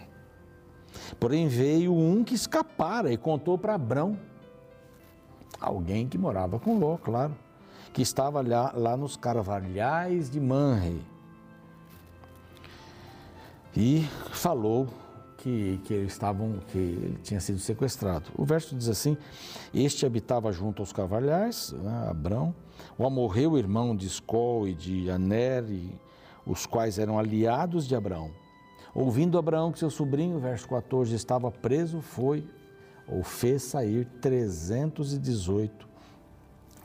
Porém 1.19 1.47
veio 1.47 1.93
um 1.93 2.23
que 2.23 2.35
escapara 2.35 3.11
e 3.11 3.17
contou 3.17 3.57
para 3.57 3.75
Abrão, 3.75 4.17
alguém 5.59 6.07
que 6.07 6.17
morava 6.17 6.59
com 6.59 6.79
Ló, 6.79 6.97
claro 6.97 7.35
que 7.95 8.01
estava 8.01 8.45
lá, 8.45 8.73
lá 8.75 8.97
nos 8.97 9.15
carvalhais 9.15 10.29
de 10.29 10.37
Manre. 10.37 11.01
E 13.73 14.01
falou 14.31 14.89
que, 15.45 15.79
que 15.83 15.93
eles 15.93 16.11
estavam, 16.11 16.57
que 16.71 16.77
ele 16.79 17.19
tinha 17.21 17.39
sido 17.39 17.59
sequestrado. 17.59 18.31
O 18.35 18.43
verso 18.43 18.75
diz 18.75 18.89
assim: 18.89 19.15
Este 19.71 20.03
habitava 20.03 20.51
junto 20.51 20.81
aos 20.81 20.91
carvalhais, 20.91 21.71
né, 21.71 22.07
Abrão. 22.09 22.55
O 22.97 23.05
amorreu 23.05 23.55
irmão 23.55 23.95
de 23.95 24.07
Escol 24.07 24.67
e 24.67 24.73
de 24.73 25.07
Aner, 25.11 25.63
os 26.47 26.65
quais 26.65 26.97
eram 26.97 27.19
aliados 27.19 27.87
de 27.87 27.95
Abraão. 27.95 28.31
Ouvindo 28.95 29.37
Abraão 29.37 29.71
que 29.71 29.77
seu 29.77 29.91
sobrinho, 29.91 30.39
verso 30.39 30.67
14, 30.67 31.13
estava 31.13 31.51
preso, 31.51 32.01
foi 32.01 32.43
ou 33.07 33.21
fez 33.21 33.61
sair 33.61 34.05
318 34.19 35.87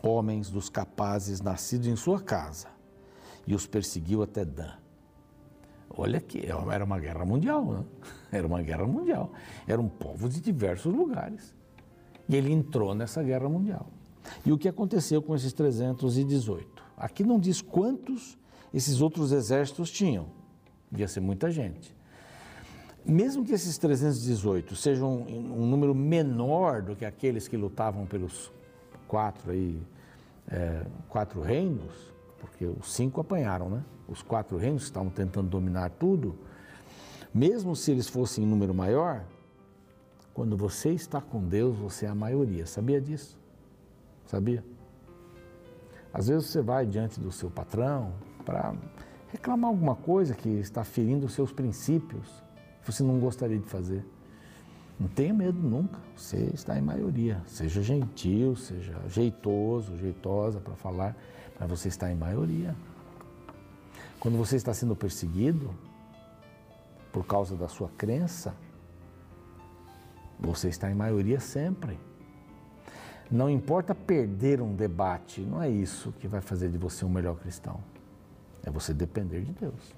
homens 0.03 0.51
dos 0.51 0.69
capazes 0.69 1.41
nascidos 1.41 1.87
em 1.87 1.97
sua 1.97 2.21
casa 2.21 2.69
e 3.47 3.55
os 3.55 3.67
perseguiu 3.67 4.23
até 4.23 4.45
Dan. 4.45 4.80
Olha 5.91 6.21
que 6.21 6.47
era 6.47 6.85
uma 6.85 6.99
guerra 6.99 7.25
mundial, 7.25 7.65
né? 7.65 7.85
era 8.31 8.47
uma 8.47 8.63
guerra 8.63 8.87
mundial. 8.87 9.33
Eram 9.67 9.89
povos 9.89 10.35
de 10.35 10.41
diversos 10.41 10.95
lugares. 10.95 11.55
E 12.29 12.37
ele 12.37 12.53
entrou 12.53 12.95
nessa 12.95 13.23
guerra 13.23 13.49
mundial. 13.49 13.89
E 14.47 14.53
o 14.53 14.59
que 14.59 14.69
aconteceu 14.69 15.21
com 15.21 15.35
esses 15.35 15.53
318? 15.53 16.83
Aqui 16.97 17.25
não 17.25 17.39
diz 17.39 17.61
quantos 17.61 18.39
esses 18.73 19.01
outros 19.01 19.33
exércitos 19.33 19.91
tinham. 19.91 20.27
Devia 20.91 21.09
ser 21.09 21.21
muita 21.21 21.51
gente. 21.51 21.95
Mesmo 23.05 23.45
que 23.45 23.53
esses 23.53 23.79
318 23.79 24.77
sejam 24.77 25.23
um, 25.23 25.63
um 25.63 25.67
número 25.67 25.95
menor 25.95 26.83
do 26.83 26.95
que 26.95 27.05
aqueles 27.05 27.49
que 27.49 27.57
lutavam 27.57 28.07
pelos 28.07 28.53
quatro 29.09 29.51
aí, 29.51 29.81
é, 30.49 30.85
quatro 31.09 31.41
reinos, 31.41 32.10
porque 32.41 32.65
os 32.65 32.93
cinco 32.93 33.21
apanharam, 33.21 33.69
né? 33.69 33.85
Os 34.09 34.23
quatro 34.23 34.57
reinos 34.57 34.83
estavam 34.83 35.11
tentando 35.11 35.49
dominar 35.49 35.91
tudo. 35.91 36.37
Mesmo 37.33 37.77
se 37.77 37.93
eles 37.93 38.09
fossem 38.09 38.45
em 38.45 38.47
número 38.47 38.75
maior, 38.75 39.25
quando 40.35 40.57
você 40.57 40.91
está 40.91 41.21
com 41.21 41.47
Deus, 41.47 41.77
você 41.77 42.07
é 42.07 42.09
a 42.09 42.15
maioria. 42.15 42.67
Sabia 42.67 43.01
disso? 43.01 43.39
Sabia? 44.27 44.65
Às 46.13 46.29
vezes 46.29 46.49
você 46.49 46.61
vai 46.61 46.87
diante 46.87 47.21
do 47.21 47.31
seu 47.31 47.51
patrão 47.51 48.13
para 48.45 48.75
reclamar 49.29 49.71
alguma 49.71 49.95
coisa 49.95 50.35
que 50.35 50.49
está 50.49 50.83
ferindo 50.83 51.27
os 51.27 51.33
seus 51.33 51.53
princípios, 51.53 52.43
que 52.81 52.91
você 52.91 53.03
não 53.03 53.21
gostaria 53.21 53.59
de 53.59 53.67
fazer. 53.67 54.05
Não 54.99 55.09
tenha 55.09 55.33
medo 55.33 55.59
nunca, 55.59 55.99
você 56.17 56.51
está 56.53 56.79
em 56.79 56.83
maioria. 56.83 57.41
Seja 57.47 57.81
gentil, 57.81 58.55
seja 58.57 59.01
jeitoso, 59.09 59.97
jeitosa 59.97 60.61
para 60.61 60.75
falar, 60.75 61.17
mas 61.61 61.69
você 61.69 61.89
está 61.89 62.11
em 62.11 62.15
maioria. 62.15 62.75
Quando 64.19 64.39
você 64.39 64.57
está 64.57 64.73
sendo 64.73 64.97
perseguido 64.97 65.71
por 67.13 67.27
causa 67.27 67.55
da 67.55 67.69
sua 67.69 67.91
crença, 67.91 68.55
você 70.39 70.69
está 70.69 70.91
em 70.91 70.95
maioria 70.95 71.39
sempre. 71.39 72.01
Não 73.31 73.49
importa 73.49 73.95
perder 73.95 74.61
um 74.61 74.75
debate, 74.75 75.43
não 75.43 75.63
é 75.63 75.69
isso 75.69 76.13
que 76.13 76.27
vai 76.27 76.41
fazer 76.41 76.71
de 76.71 76.79
você 76.79 77.05
um 77.05 77.11
melhor 77.11 77.37
cristão. 77.37 77.79
É 78.65 78.71
você 78.71 78.95
depender 78.95 79.43
de 79.43 79.53
Deus. 79.53 79.95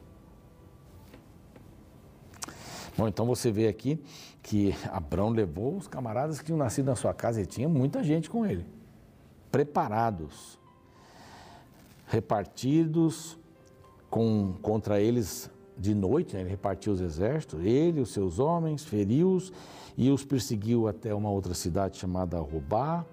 Bom, 2.97 3.09
então 3.09 3.25
você 3.25 3.51
vê 3.51 3.69
aqui 3.69 4.05
que 4.43 4.75
Abrão 4.93 5.31
levou 5.31 5.77
os 5.77 5.89
camaradas 5.89 6.39
que 6.39 6.45
tinham 6.45 6.59
nascido 6.59 6.87
na 6.87 6.97
sua 6.97 7.15
casa 7.15 7.41
e 7.41 7.47
tinha 7.47 7.69
muita 7.69 8.03
gente 8.03 8.29
com 8.29 8.45
ele, 8.45 8.67
preparados, 9.51 10.61
repartidos 12.13 13.39
com, 14.11 14.55
contra 14.61 15.01
eles 15.01 15.51
de 15.79 15.95
noite, 15.95 16.35
né? 16.35 16.43
ele 16.43 16.51
repartiu 16.51 16.93
os 16.93 17.01
exércitos, 17.01 17.65
ele, 17.65 18.03
os 18.03 18.13
seus 18.13 18.39
homens, 18.39 18.85
feriu-os 18.85 19.51
e 19.97 20.11
os 20.11 20.23
perseguiu 20.23 20.87
até 20.87 21.15
uma 21.15 21.31
outra 21.31 21.55
cidade 21.55 21.97
chamada 21.97 22.39
Robá, 22.39 23.07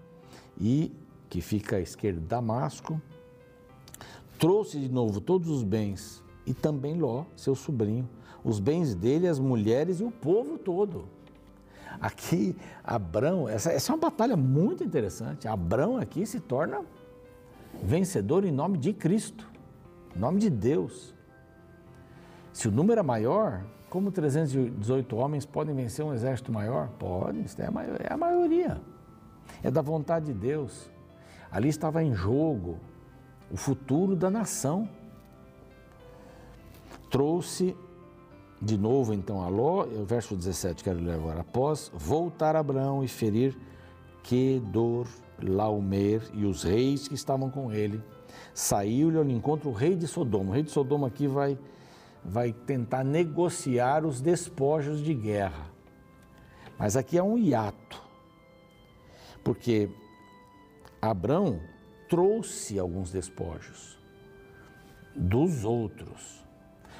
e 0.59 0.91
que 1.29 1.39
fica 1.39 1.77
à 1.77 1.79
esquerda 1.79 2.19
de 2.19 2.27
Damasco. 2.27 3.01
Trouxe 4.37 4.77
de 4.77 4.89
novo 4.89 5.21
todos 5.21 5.47
os 5.47 5.63
bens 5.63 6.21
e 6.45 6.53
também 6.53 6.99
Ló, 6.99 7.23
seu 7.37 7.55
sobrinho, 7.55 8.07
os 8.43 8.59
bens 8.59 8.93
dele, 8.93 9.29
as 9.29 9.39
mulheres 9.39 10.01
e 10.01 10.03
o 10.03 10.11
povo 10.11 10.57
todo. 10.57 11.05
Aqui, 12.01 12.53
Abrão, 12.83 13.47
essa, 13.47 13.71
essa 13.71 13.93
é 13.93 13.95
uma 13.95 14.01
batalha 14.01 14.35
muito 14.35 14.83
interessante. 14.83 15.47
Abrão 15.47 15.97
aqui 15.97 16.25
se 16.25 16.41
torna 16.41 16.81
vencedor 17.81 18.45
em 18.45 18.51
nome 18.51 18.77
de 18.77 18.93
Cristo, 18.93 19.49
em 20.15 20.19
nome 20.19 20.39
de 20.39 20.49
Deus. 20.49 21.15
Se 22.51 22.67
o 22.67 22.71
número 22.71 22.99
é 22.99 23.03
maior, 23.03 23.63
como 23.89 24.11
318 24.11 25.15
homens 25.15 25.45
podem 25.45 25.73
vencer 25.75 26.05
um 26.05 26.13
exército 26.13 26.51
maior? 26.51 26.89
Podem, 26.99 27.41
isso 27.41 27.61
é 27.61 27.65
a, 27.65 27.71
maioria, 27.71 28.07
é 28.07 28.13
a 28.13 28.17
maioria. 28.17 28.81
É 29.63 29.71
da 29.71 29.81
vontade 29.81 30.27
de 30.27 30.33
Deus. 30.33 30.89
Ali 31.51 31.69
estava 31.69 32.03
em 32.03 32.13
jogo 32.13 32.77
o 33.51 33.57
futuro 33.57 34.15
da 34.15 34.29
nação. 34.29 34.87
Trouxe 37.09 37.75
de 38.61 38.77
novo, 38.77 39.13
então, 39.13 39.41
a 39.41 39.47
Ló, 39.47 39.85
o 39.85 40.05
verso 40.05 40.35
17, 40.35 40.83
quero 40.83 40.99
ler 40.99 41.13
agora. 41.13 41.41
Após 41.41 41.89
voltar 41.93 42.55
Abraão 42.55 43.03
e 43.03 43.07
ferir 43.07 43.57
Kedor, 44.21 45.07
Laomer 45.43 46.21
e 46.33 46.45
os 46.45 46.63
reis 46.63 47.07
que 47.07 47.15
estavam 47.15 47.49
com 47.49 47.71
ele, 47.71 48.01
saiu-lhe 48.53 49.17
ao 49.17 49.23
encontro 49.25 49.69
o 49.69 49.73
rei 49.73 49.95
de 49.95 50.07
Sodoma. 50.07 50.49
O 50.49 50.53
rei 50.53 50.63
de 50.63 50.71
Sodoma 50.71 51.07
aqui 51.07 51.27
vai, 51.27 51.57
vai 52.23 52.51
tentar 52.51 53.03
negociar 53.03 54.05
os 54.05 54.21
despojos 54.21 55.01
de 55.01 55.13
guerra. 55.13 55.67
Mas 56.77 56.95
aqui 56.95 57.17
é 57.17 57.23
um 57.23 57.37
hiato, 57.37 58.01
porque 59.43 59.89
Abraão 61.01 61.59
trouxe 62.09 62.79
alguns 62.79 63.11
despojos 63.11 63.99
dos 65.15 65.63
outros 65.63 66.43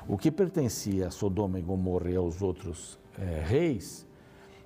O 0.08 0.18
que 0.18 0.32
pertencia 0.32 1.08
a 1.08 1.12
Sodoma 1.12 1.60
e 1.60 1.62
Gomorra 1.62 2.10
e 2.10 2.16
aos 2.16 2.42
outros 2.42 2.98
é, 3.18 3.44
reis 3.46 4.08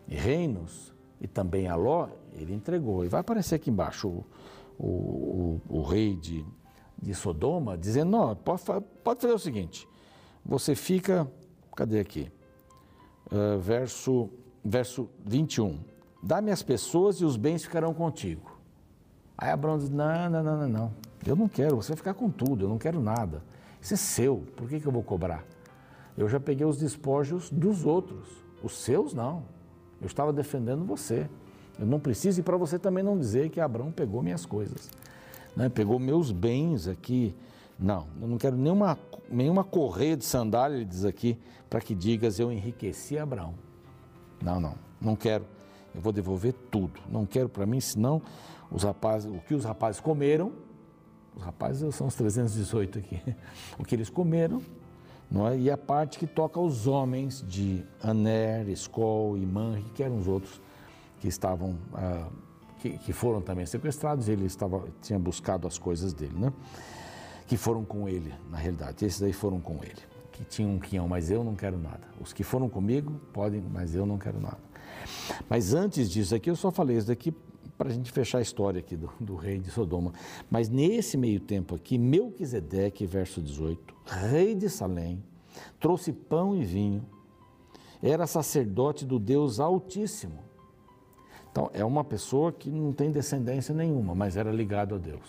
e 0.07 0.15
reinos, 0.15 0.92
e 1.23 1.27
também 1.27 1.69
a 1.69 1.75
Ló, 1.75 2.09
ele 2.33 2.53
entregou. 2.53 3.05
E 3.05 3.07
vai 3.07 3.21
aparecer 3.21 3.55
aqui 3.55 3.71
embaixo 3.71 4.09
o, 4.09 4.25
o, 4.77 5.61
o, 5.69 5.77
o 5.79 5.81
rei 5.81 6.17
de, 6.17 6.45
de 7.01 7.15
Sodoma 7.15 7.77
dizendo: 7.77 8.11
não, 8.11 8.35
pode, 8.35 8.61
pode 9.01 9.21
fazer 9.21 9.33
o 9.33 9.39
seguinte, 9.39 9.87
você 10.45 10.75
fica, 10.75 11.25
cadê 11.75 12.01
aqui? 12.01 12.29
Uh, 13.31 13.57
verso, 13.57 14.29
verso 14.63 15.09
21. 15.25 15.79
Dá-me 16.21 16.51
as 16.51 16.61
pessoas 16.61 17.17
e 17.21 17.25
os 17.25 17.37
bens 17.37 17.63
ficarão 17.63 17.93
contigo. 17.93 18.59
Aí 19.37 19.49
Abraão 19.49 19.77
diz: 19.77 19.89
não, 19.89 20.29
não, 20.29 20.43
não, 20.43 20.57
não, 20.57 20.69
não. 20.69 20.93
Eu 21.25 21.37
não 21.37 21.47
quero, 21.47 21.77
você 21.77 21.89
vai 21.89 21.97
ficar 21.97 22.13
com 22.13 22.29
tudo, 22.29 22.65
eu 22.65 22.69
não 22.69 22.77
quero 22.77 22.99
nada. 23.01 23.41
Isso 23.81 23.93
é 23.93 23.97
seu, 23.97 24.43
por 24.57 24.67
que, 24.67 24.77
que 24.77 24.85
eu 24.85 24.91
vou 24.91 25.03
cobrar? 25.03 25.45
Eu 26.17 26.27
já 26.27 26.39
peguei 26.39 26.65
os 26.65 26.77
despojos 26.77 27.49
dos 27.49 27.85
outros, 27.85 28.27
os 28.61 28.77
seus 28.77 29.13
não. 29.13 29.45
Eu 30.03 30.07
estava 30.07 30.33
defendendo 30.33 30.83
você. 30.83 31.29
Eu 31.79 31.85
não 31.87 31.99
preciso, 31.99 32.39
e 32.39 32.43
para 32.43 32.57
você 32.57 32.77
também 32.77 33.03
não 33.03 33.17
dizer 33.17 33.49
que 33.49 33.59
Abraão 33.59 33.91
pegou 33.91 34.21
minhas 34.21 34.45
coisas, 34.45 34.91
né? 35.55 35.69
pegou 35.69 35.97
meus 35.97 36.31
bens 36.31 36.87
aqui. 36.87 37.33
Não, 37.79 38.05
eu 38.21 38.27
não 38.27 38.37
quero 38.37 38.55
nenhuma, 38.55 38.99
nenhuma 39.27 39.63
correia 39.63 40.15
de 40.15 40.23
sandália, 40.23 40.75
ele 40.75 40.85
diz 40.85 41.03
aqui, 41.05 41.39
para 41.69 41.81
que 41.81 41.95
digas 41.95 42.37
eu 42.37 42.51
enriqueci 42.51 43.17
Abraão. 43.17 43.55
Não, 44.43 44.59
não, 44.59 44.75
não 45.01 45.15
quero. 45.15 45.45
Eu 45.95 46.01
vou 46.01 46.11
devolver 46.11 46.53
tudo. 46.69 46.99
Não 47.09 47.25
quero 47.25 47.49
para 47.49 47.65
mim, 47.65 47.79
senão 47.79 48.21
os 48.69 48.83
rapazes, 48.83 49.31
o 49.31 49.39
que 49.39 49.55
os 49.55 49.63
rapazes 49.63 50.01
comeram, 50.01 50.51
os 51.35 51.41
rapazes 51.41 51.95
são 51.95 52.07
os 52.07 52.15
318 52.15 52.99
aqui, 52.99 53.21
o 53.79 53.83
que 53.83 53.95
eles 53.95 54.09
comeram, 54.09 54.61
é? 55.47 55.57
e 55.57 55.71
a 55.71 55.77
parte 55.77 56.19
que 56.19 56.27
toca 56.27 56.59
aos 56.59 56.85
homens 56.85 57.43
de 57.47 57.83
Aner, 58.01 58.69
Escol 58.69 59.37
e 59.37 59.45
Manri, 59.45 59.83
que 59.95 60.03
eram 60.03 60.17
os 60.17 60.27
outros 60.27 60.61
que 61.19 61.27
estavam, 61.27 61.75
ah, 61.93 62.27
que, 62.79 62.97
que, 62.99 63.13
foram 63.13 63.41
também 63.41 63.65
sequestrados, 63.65 64.29
ele 64.29 64.45
estava, 64.45 64.83
tinha 65.01 65.17
buscado 65.17 65.67
as 65.67 65.77
coisas 65.77 66.13
dele, 66.13 66.37
né? 66.37 66.53
que 67.47 67.57
foram 67.57 67.83
com 67.83 68.07
ele, 68.07 68.33
na 68.49 68.57
realidade, 68.57 69.05
esses 69.05 69.21
aí 69.23 69.33
foram 69.33 69.59
com 69.59 69.75
ele, 69.83 70.01
que 70.31 70.43
tinham 70.43 70.71
um 70.71 70.79
quinhão, 70.79 71.07
mas 71.07 71.31
eu 71.31 71.43
não 71.43 71.55
quero 71.55 71.77
nada. 71.77 72.01
Os 72.21 72.31
que 72.31 72.43
foram 72.43 72.69
comigo 72.69 73.19
podem, 73.31 73.61
mas 73.61 73.95
eu 73.95 74.05
não 74.05 74.17
quero 74.17 74.39
nada. 74.39 74.59
Mas 75.49 75.73
antes 75.73 76.09
disso 76.09 76.35
aqui, 76.35 76.49
eu 76.49 76.55
só 76.55 76.71
falei 76.71 76.97
isso 76.97 77.07
daqui 77.07 77.33
para 77.77 77.89
a 77.89 77.93
gente 77.93 78.11
fechar 78.11 78.37
a 78.37 78.41
história 78.41 78.79
aqui 78.79 78.95
do, 78.95 79.11
do, 79.19 79.35
rei 79.35 79.59
de 79.59 79.69
Sodoma. 79.71 80.13
Mas 80.49 80.69
nesse 80.69 81.17
meio 81.17 81.39
tempo 81.39 81.75
aqui, 81.75 81.97
Melquisedeque, 81.97 83.05
verso 83.05 83.41
18, 83.41 83.95
rei 84.05 84.55
de 84.55 84.69
Salém, 84.69 85.23
trouxe 85.79 86.11
pão 86.11 86.55
e 86.55 86.63
vinho, 86.63 87.05
era 88.01 88.27
sacerdote 88.27 89.05
do 89.05 89.17
Deus 89.17 89.59
Altíssimo 89.59 90.53
então, 91.53 91.69
é 91.71 91.85
uma 91.85 92.03
pessoa 92.03 92.51
que 92.51 92.71
não 92.71 92.91
tem 92.91 93.11
descendência 93.11 93.75
nenhuma, 93.75 94.15
mas 94.15 94.35
era 94.35 94.51
ligado 94.51 94.95
a 94.95 94.97
Deus. 94.97 95.21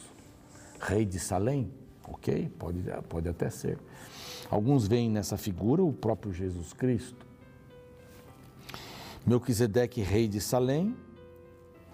Rei 0.80 1.04
de 1.04 1.18
Salém, 1.18 1.70
ok, 2.02 2.50
pode, 2.58 2.82
pode 3.10 3.28
até 3.28 3.50
ser. 3.50 3.78
Alguns 4.50 4.88
veem 4.88 5.10
nessa 5.10 5.36
figura 5.36 5.84
o 5.84 5.92
próprio 5.92 6.32
Jesus 6.32 6.72
Cristo. 6.72 7.26
Melquisedeque, 9.26 10.00
rei 10.00 10.26
de 10.26 10.40
Salém, 10.40 10.96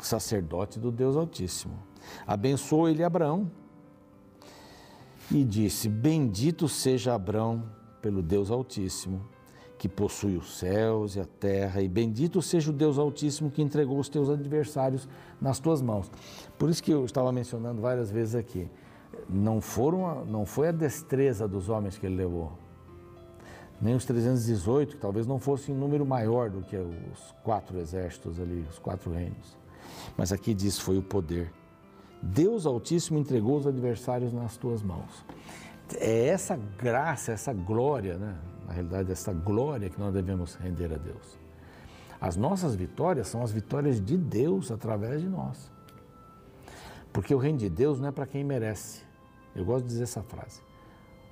sacerdote 0.07 0.79
do 0.79 0.91
Deus 0.91 1.17
Altíssimo. 1.17 1.79
Abençoou 2.27 2.89
ele 2.89 3.03
Abraão 3.03 3.51
e 5.31 5.45
disse: 5.45 5.89
Bendito 5.89 6.69
seja 6.69 7.15
Abraão 7.15 7.65
pelo 8.01 8.23
Deus 8.23 8.51
Altíssimo 8.51 9.29
que 9.81 9.89
possui 9.89 10.37
os 10.37 10.59
céus 10.59 11.17
e 11.17 11.21
a 11.21 11.25
terra, 11.25 11.81
e 11.81 11.89
bendito 11.89 12.43
seja 12.43 12.71
o 12.71 12.75
Deus 12.75 12.99
Altíssimo 12.99 13.51
que 13.51 13.63
entregou 13.63 13.99
os 13.99 14.11
teus 14.11 14.29
adversários 14.29 15.09
nas 15.41 15.59
tuas 15.59 15.81
mãos. 15.81 16.11
Por 16.59 16.69
isso 16.69 16.83
que 16.83 16.91
eu 16.91 17.03
estava 17.07 17.33
mencionando 17.33 17.81
várias 17.81 18.11
vezes 18.11 18.35
aqui, 18.35 18.69
não 19.27 19.59
foram, 19.59 20.23
não 20.27 20.45
foi 20.45 20.69
a 20.69 20.71
destreza 20.71 21.49
dos 21.49 21.71
homens 21.71 21.97
que 21.97 22.05
ele 22.05 22.17
levou, 22.17 22.53
nem 23.81 23.95
os 23.95 24.05
318, 24.05 24.97
que 24.97 25.01
talvez 25.01 25.27
não 25.27 25.39
fosse 25.39 25.73
em 25.73 25.75
número 25.75 26.05
maior 26.05 26.51
do 26.51 26.61
que 26.61 26.77
os 26.77 27.35
quatro 27.43 27.79
exércitos 27.79 28.39
ali, 28.39 28.67
os 28.69 28.79
quatro 28.79 29.11
reinos. 29.11 29.57
Mas 30.17 30.33
aqui 30.33 30.55
diz 30.55 30.79
foi 30.79 30.99
o 30.99 31.03
poder. 31.03 31.53
Deus 32.23 32.67
Altíssimo 32.67 33.19
entregou 33.19 33.57
os 33.57 33.67
adversários 33.67 34.33
nas 34.33 34.57
tuas 34.57 34.83
mãos. 34.83 35.25
É 35.97 36.27
essa 36.29 36.57
graça, 36.79 37.33
essa 37.33 37.53
glória, 37.53 38.17
né? 38.17 38.37
na 38.67 38.75
realidade, 38.75 39.11
essa 39.11 39.33
glória 39.33 39.91
que 39.91 39.99
nós 39.99 40.13
devemos 40.13 40.55
render 40.55 40.93
a 40.93 40.97
Deus. 40.97 41.39
As 42.21 42.37
nossas 42.37 42.75
vitórias 42.75 43.29
são 43.29 43.43
as 43.43 43.51
vitórias 43.51 44.01
de 44.01 44.17
Deus 44.17 44.71
através 44.71 45.21
de 45.21 45.29
nós. 45.29 45.71
Porque 47.13 47.35
o 47.35 47.39
reino 47.39 47.59
de 47.59 47.69
Deus 47.69 47.99
não 47.99 48.09
é 48.09 48.13
para 48.13 48.27
quem 48.27 48.45
merece. 48.45 49.03
Eu 49.57 49.65
gosto 49.65 49.85
de 49.85 49.89
dizer 49.89 50.05
essa 50.05 50.23
frase. 50.23 50.61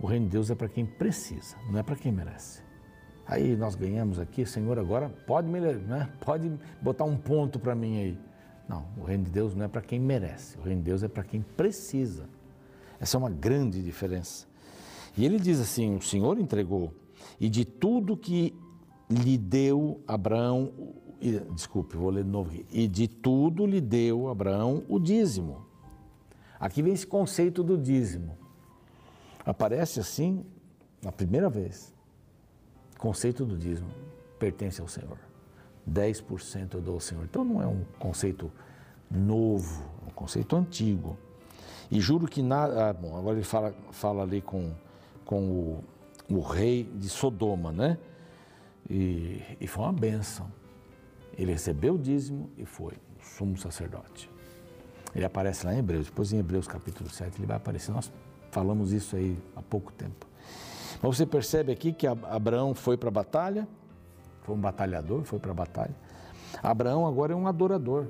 O 0.00 0.06
reino 0.06 0.26
de 0.26 0.32
Deus 0.32 0.50
é 0.50 0.54
para 0.54 0.68
quem 0.68 0.86
precisa, 0.86 1.56
não 1.70 1.78
é 1.78 1.82
para 1.82 1.94
quem 1.94 2.10
merece. 2.10 2.62
Aí 3.26 3.54
nós 3.56 3.74
ganhamos 3.74 4.18
aqui, 4.18 4.46
Senhor, 4.46 4.78
agora 4.78 5.10
pode, 5.26 5.46
me, 5.46 5.60
né? 5.60 6.08
pode 6.24 6.50
botar 6.80 7.04
um 7.04 7.16
ponto 7.16 7.58
para 7.58 7.74
mim 7.74 7.98
aí. 7.98 8.18
Não, 8.68 8.84
o 8.98 9.04
reino 9.04 9.24
de 9.24 9.30
Deus 9.30 9.54
não 9.54 9.64
é 9.64 9.68
para 9.68 9.80
quem 9.80 9.98
merece, 9.98 10.58
o 10.58 10.62
reino 10.62 10.82
de 10.82 10.86
Deus 10.86 11.02
é 11.02 11.08
para 11.08 11.24
quem 11.24 11.40
precisa. 11.40 12.28
Essa 13.00 13.16
é 13.16 13.18
uma 13.18 13.30
grande 13.30 13.82
diferença. 13.82 14.46
E 15.16 15.24
ele 15.24 15.38
diz 15.38 15.58
assim: 15.58 15.96
o 15.96 16.02
Senhor 16.02 16.38
entregou 16.38 16.92
e 17.40 17.48
de 17.48 17.64
tudo 17.64 18.16
que 18.16 18.54
lhe 19.08 19.38
deu 19.38 20.00
Abraão, 20.06 20.72
desculpe, 21.54 21.96
vou 21.96 22.10
ler 22.10 22.24
de 22.24 22.30
novo 22.30 22.50
aqui, 22.50 22.66
e 22.70 22.86
de 22.86 23.08
tudo 23.08 23.66
lhe 23.66 23.80
deu 23.80 24.28
Abraão 24.28 24.84
o 24.88 24.98
dízimo. 24.98 25.66
Aqui 26.60 26.82
vem 26.82 26.92
esse 26.92 27.06
conceito 27.06 27.62
do 27.62 27.78
dízimo. 27.78 28.36
Aparece 29.46 30.00
assim 30.00 30.44
na 31.02 31.12
primeira 31.12 31.48
vez. 31.48 31.94
Conceito 32.98 33.46
do 33.46 33.56
dízimo 33.56 33.88
pertence 34.38 34.80
ao 34.80 34.88
Senhor. 34.88 35.27
10% 35.88 36.74
eu 36.74 36.80
dou 36.80 36.94
ao 36.94 37.00
Senhor. 37.00 37.24
Então 37.24 37.44
não 37.44 37.62
é 37.62 37.66
um 37.66 37.84
conceito 37.98 38.50
novo, 39.10 39.84
é 40.06 40.10
um 40.10 40.14
conceito 40.14 40.54
antigo. 40.56 41.16
E 41.90 42.00
juro 42.00 42.26
que 42.26 42.42
nada. 42.42 42.90
Ah, 42.90 42.92
bom, 42.92 43.16
agora 43.16 43.36
ele 43.36 43.44
fala, 43.44 43.74
fala 43.90 44.22
ali 44.22 44.42
com, 44.42 44.72
com 45.24 45.50
o 45.50 45.84
o 46.30 46.40
rei 46.40 46.84
de 46.84 47.08
Sodoma, 47.08 47.72
né? 47.72 47.98
E, 48.88 49.40
e 49.60 49.66
foi 49.66 49.84
uma 49.84 49.92
benção. 49.92 50.50
Ele 51.36 51.52
recebeu 51.52 51.94
o 51.94 51.98
dízimo 51.98 52.50
e 52.56 52.64
foi 52.64 52.94
sumo 53.22 53.56
sacerdote. 53.56 54.30
Ele 55.14 55.24
aparece 55.24 55.64
lá 55.64 55.74
em 55.74 55.78
Hebreus, 55.78 56.06
depois 56.06 56.32
em 56.32 56.38
Hebreus 56.38 56.68
capítulo 56.68 57.08
7 57.08 57.38
ele 57.38 57.46
vai 57.46 57.56
aparecer. 57.56 57.92
Nós 57.92 58.12
falamos 58.50 58.92
isso 58.92 59.16
aí 59.16 59.38
há 59.56 59.62
pouco 59.62 59.92
tempo. 59.92 60.26
Mas 61.00 61.16
você 61.16 61.24
percebe 61.24 61.72
aqui 61.72 61.92
que 61.92 62.06
Abraão 62.06 62.74
foi 62.74 62.96
para 62.96 63.08
a 63.08 63.12
batalha, 63.12 63.66
foi 64.48 64.56
um 64.56 64.60
batalhador, 64.60 65.24
foi 65.24 65.38
para 65.38 65.50
a 65.50 65.54
batalha. 65.54 65.94
Abraão 66.62 67.06
agora 67.06 67.34
é 67.34 67.36
um 67.36 67.46
adorador. 67.46 68.06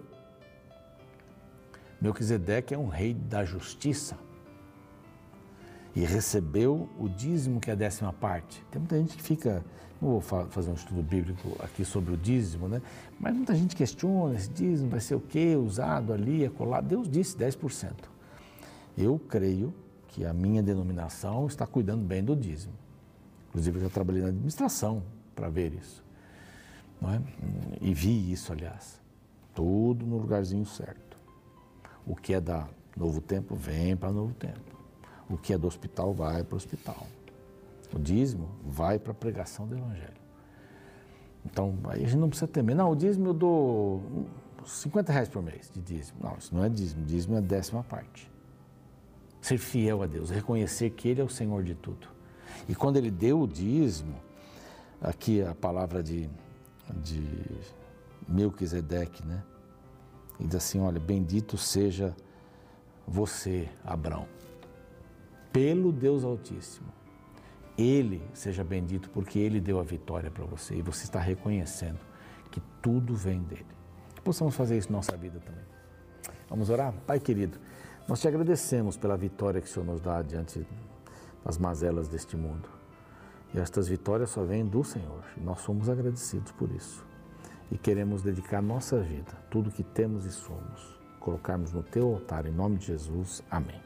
Melquisedeque 2.01 2.73
é 2.73 2.79
um 2.79 2.87
rei 2.87 3.13
da 3.13 3.45
justiça 3.45 4.17
e 5.97 6.05
recebeu 6.05 6.89
o 6.97 7.09
dízimo, 7.09 7.59
que 7.59 7.71
é 7.71 7.73
a 7.73 7.77
décima 7.77 8.13
parte. 8.13 8.65
Tem 8.71 8.79
muita 8.79 8.97
gente 8.99 9.17
que 9.17 9.23
fica, 9.23 9.65
não 10.01 10.11
vou 10.11 10.21
fazer 10.21 10.71
um 10.71 10.75
estudo 10.75 11.03
bíblico 11.03 11.57
aqui 11.59 11.85
sobre 11.85 12.15
o 12.15 12.17
dízimo, 12.17 12.69
né? 12.69 12.81
mas 13.19 13.35
muita 13.35 13.53
gente 13.57 13.75
questiona, 13.75 14.37
esse 14.37 14.49
dízimo 14.49 14.91
vai 14.91 15.01
ser 15.01 15.17
o 15.17 15.21
quê? 15.21 15.57
Usado 15.57 16.13
ali, 16.13 16.45
é 16.45 16.49
colado. 16.49 16.87
Deus 16.87 17.09
disse 17.09 17.37
10%. 17.37 17.91
Eu 18.97 19.19
creio 19.19 19.75
que 20.07 20.25
a 20.25 20.33
minha 20.33 20.63
denominação 20.63 21.49
está 21.49 21.67
cuidando 21.67 22.05
bem 22.05 22.23
do 22.23 22.37
dízimo. 22.37 22.75
Inclusive, 23.49 23.79
eu 23.79 23.83
já 23.83 23.91
trabalhei 23.91 24.23
na 24.23 24.29
administração 24.29 25.03
para 25.35 25.49
ver 25.49 25.75
isso. 25.75 26.07
É? 27.03 27.21
E 27.81 27.95
vi 27.95 28.33
isso, 28.33 28.53
aliás. 28.53 29.01
Tudo 29.55 30.05
no 30.07 30.19
lugarzinho 30.19 30.67
certo. 30.67 31.17
O 32.07 32.17
que 32.17 32.35
é 32.35 32.41
da 32.41 32.69
Novo 32.97 33.21
Tempo, 33.21 33.55
vem 33.55 33.97
para 33.97 34.11
Novo 34.11 34.35
Tempo. 34.35 34.77
O 35.29 35.37
que 35.37 35.53
é 35.53 35.59
do 35.59 35.67
hospital 35.67 36.13
vai 36.13 36.43
para 36.43 36.55
o 36.55 36.57
hospital. 36.57 37.07
O 37.95 37.99
dízimo 37.99 38.49
vai 38.65 38.99
para 38.99 39.13
a 39.13 39.15
pregação 39.15 39.67
do 39.67 39.77
Evangelho. 39.77 40.19
Então, 41.45 41.79
aí 41.85 42.05
a 42.05 42.09
gente 42.09 42.19
não 42.19 42.29
precisa 42.29 42.49
temer. 42.49 42.75
Não, 42.75 42.91
o 42.91 42.97
dízimo 42.97 43.29
eu 43.29 43.35
dou 43.35 44.03
50 44.67 45.13
reais 45.13 45.29
por 45.29 45.43
mês 45.43 45.71
de 45.73 45.81
dízimo. 45.81 46.19
Não, 46.23 46.37
isso 46.37 46.55
não 46.55 46.65
é 46.65 46.69
dízimo. 46.69 47.05
Dízimo 47.05 47.35
é 47.37 47.39
a 47.39 47.43
décima 47.43 47.83
parte. 47.83 48.31
Ser 49.41 49.59
fiel 49.59 50.03
a 50.03 50.07
Deus, 50.07 50.31
reconhecer 50.31 50.91
que 50.91 51.09
Ele 51.09 51.21
é 51.21 51.25
o 51.25 51.29
Senhor 51.29 51.63
de 51.63 51.75
tudo. 51.75 52.09
E 52.69 52.75
quando 52.75 52.97
Ele 52.97 53.11
deu 53.11 53.41
o 53.41 53.47
dízimo, 53.47 54.17
aqui 55.01 55.43
a 55.43 55.55
palavra 55.55 56.03
de, 56.03 56.29
de 56.95 57.47
Melquisedeque, 58.29 59.25
né? 59.27 59.43
E 60.39 60.47
diz 60.47 60.57
assim: 60.57 60.81
olha, 60.81 61.01
bendito 61.01 61.57
seja 61.57 62.15
você, 63.07 63.69
Abraão 63.85 64.27
pelo 65.53 65.93
Deus 65.93 66.25
Altíssimo, 66.25 66.87
Ele 67.77 68.23
seja 68.33 68.63
bendito 68.63 69.11
porque 69.11 69.39
Ele 69.39 69.61
deu 69.61 69.81
a 69.81 69.83
vitória 69.83 70.31
para 70.31 70.45
você 70.45 70.77
e 70.77 70.83
você 70.83 71.05
está 71.05 71.19
reconhecendo 71.19 71.99
que 72.51 72.61
tudo 72.83 73.15
vem 73.15 73.43
dele. 73.43 73.67
Que 74.15 74.21
possamos 74.21 74.55
fazer 74.55 74.79
isso 74.79 74.91
na 74.93 74.99
nossa 74.99 75.17
vida 75.17 75.41
também. 75.41 75.65
Vamos 76.49 76.71
orar? 76.71 76.95
Pai 77.07 77.21
querido, 77.21 77.59
nós 78.07 78.21
te 78.21 78.29
agradecemos 78.29 78.97
pela 78.97 79.17
vitória 79.17 79.61
que 79.61 79.67
o 79.67 79.71
Senhor 79.71 79.85
nos 79.85 80.01
dá 80.01 80.23
diante 80.23 80.67
das 81.45 81.59
mazelas 81.59 82.09
deste 82.09 82.37
mundo. 82.37 82.78
E 83.55 83.59
estas 83.59 83.89
vitórias 83.89 84.31
só 84.31 84.45
vêm 84.45 84.65
do 84.65 84.85
Senhor. 84.85 85.25
Nós 85.37 85.61
somos 85.61 85.89
agradecidos 85.89 86.53
por 86.53 86.71
isso. 86.71 87.05
E 87.71 87.79
queremos 87.79 88.23
dedicar 88.23 88.63
nossa 88.63 89.01
vida, 89.01 89.33
tudo 89.51 89.71
que 89.71 89.83
temos 89.83 90.25
e 90.25 90.31
somos, 90.31 90.99
colocarmos 91.21 91.73
no 91.73 91.83
teu 91.83 92.15
altar, 92.15 92.47
em 92.47 92.53
nome 92.53 92.77
de 92.77 92.87
Jesus. 92.87 93.43
Amém. 93.51 93.81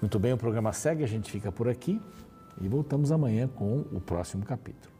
Muito 0.00 0.18
bem, 0.18 0.32
o 0.32 0.38
programa 0.38 0.72
segue, 0.72 1.04
a 1.04 1.06
gente 1.06 1.30
fica 1.30 1.52
por 1.52 1.68
aqui 1.68 2.00
e 2.60 2.68
voltamos 2.68 3.12
amanhã 3.12 3.46
com 3.46 3.80
o 3.92 4.00
próximo 4.00 4.44
capítulo. 4.44 4.92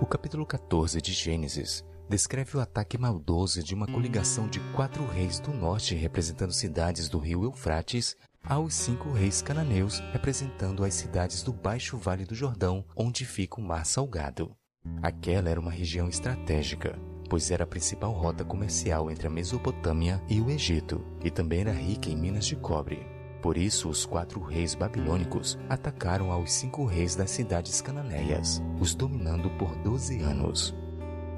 O 0.00 0.06
capítulo 0.06 0.44
14 0.44 1.00
de 1.00 1.12
Gênesis 1.12 1.84
descreve 2.08 2.56
o 2.56 2.60
ataque 2.60 2.96
maldoso 2.96 3.62
de 3.62 3.74
uma 3.74 3.86
coligação 3.86 4.48
de 4.48 4.60
quatro 4.74 5.04
reis 5.06 5.38
do 5.38 5.52
norte 5.52 5.94
representando 5.94 6.52
cidades 6.52 7.08
do 7.08 7.18
rio 7.18 7.44
Eufrates 7.44 8.16
aos 8.48 8.72
cinco 8.72 9.12
reis 9.12 9.42
cananeus 9.42 10.00
representando 10.10 10.82
as 10.82 10.94
cidades 10.94 11.42
do 11.42 11.52
Baixo 11.52 11.98
Vale 11.98 12.24
do 12.24 12.34
Jordão, 12.34 12.82
onde 12.96 13.26
fica 13.26 13.60
o 13.60 13.62
Mar 13.62 13.84
Salgado. 13.84 14.56
Aquela 15.02 15.50
era 15.50 15.60
uma 15.60 15.70
região 15.70 16.08
estratégica, 16.08 16.98
pois 17.28 17.50
era 17.50 17.64
a 17.64 17.66
principal 17.66 18.12
rota 18.12 18.44
comercial 18.44 19.10
entre 19.10 19.26
a 19.26 19.30
Mesopotâmia 19.30 20.22
e 20.28 20.40
o 20.40 20.48
Egito, 20.50 21.04
e 21.22 21.30
também 21.30 21.60
era 21.60 21.72
rica 21.72 22.08
em 22.08 22.16
minas 22.16 22.46
de 22.46 22.56
cobre. 22.56 23.06
Por 23.42 23.58
isso, 23.58 23.88
os 23.88 24.06
quatro 24.06 24.40
reis 24.40 24.74
babilônicos 24.74 25.58
atacaram 25.68 26.32
aos 26.32 26.50
cinco 26.50 26.86
reis 26.86 27.14
das 27.14 27.30
cidades 27.30 27.82
cananeias, 27.82 28.62
os 28.80 28.94
dominando 28.94 29.50
por 29.58 29.76
doze 29.76 30.20
anos. 30.22 30.74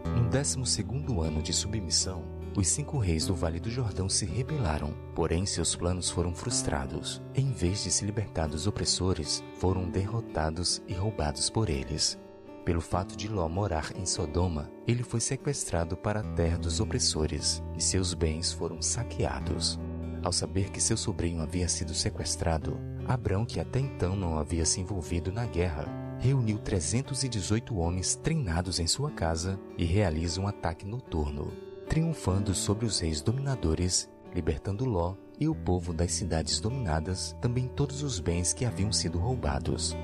No 0.05 0.29
décimo 0.29 0.65
segundo 0.65 1.21
ano 1.21 1.43
de 1.43 1.53
submissão, 1.53 2.40
os 2.57 2.69
cinco 2.69 2.99
reis 2.99 3.27
do 3.27 3.35
Vale 3.35 3.61
do 3.61 3.71
Jordão 3.71 4.09
se 4.09 4.27
rebelaram, 4.27 4.93
porém 5.15 5.47
seus 5.47 5.77
planos 5.77 6.11
foram 6.11 6.35
frustrados. 6.35 7.23
Em 7.35 7.53
vez 7.53 7.85
de 7.85 7.91
se 7.91 8.05
libertar 8.05 8.49
dos 8.49 8.67
opressores, 8.67 9.43
foram 9.59 9.89
derrotados 9.89 10.83
e 10.89 10.93
roubados 10.93 11.49
por 11.49 11.71
eles. 11.71 12.19
Pelo 12.65 12.81
fato 12.81 13.17
de 13.17 13.29
Ló 13.29 13.49
morar 13.49 13.93
em 13.97 14.05
Sodoma, 14.05 14.71
ele 14.87 15.03
foi 15.03 15.21
sequestrado 15.21 15.97
para 15.97 16.21
a 16.21 16.35
terra 16.35 16.59
dos 16.59 16.81
opressores 16.81 17.63
e 17.77 17.83
seus 17.83 18.15
bens 18.15 18.53
foram 18.53 18.83
saqueados. 18.83 19.79
Ao 20.23 20.33
saber 20.33 20.71
que 20.71 20.81
seu 20.81 20.97
sobrinho 20.97 21.41
havia 21.41 21.69
sido 21.69 21.95
sequestrado, 21.95 22.79
Abrão, 23.07 23.47
que 23.47 23.59
até 23.59 23.81
então 23.81 24.15
não 24.15 24.39
havia 24.39 24.67
se 24.67 24.81
envolvido 24.81 25.33
na 25.33 25.47
guerra, 25.47 25.87
reuniu 26.19 26.59
318 26.59 27.75
homens 27.79 28.15
treinados 28.15 28.79
em 28.79 28.87
sua 28.87 29.11
casa 29.11 29.59
e 29.79 29.85
realiza 29.85 30.41
um 30.41 30.47
ataque 30.47 30.85
noturno, 30.85 31.51
triunfando 31.91 32.55
sobre 32.55 32.87
os 32.87 33.01
reis 33.01 33.21
dominadores, 33.21 34.09
libertando 34.33 34.85
Ló 34.85 35.17
e 35.41 35.49
o 35.49 35.55
povo 35.57 35.93
das 35.93 36.13
cidades 36.13 36.61
dominadas, 36.61 37.37
também 37.41 37.67
todos 37.67 38.05
os 38.05 38.21
bens 38.21 38.53
que 38.53 38.65
haviam 38.65 38.93
sido 38.93 39.19
roubados. 39.19 39.97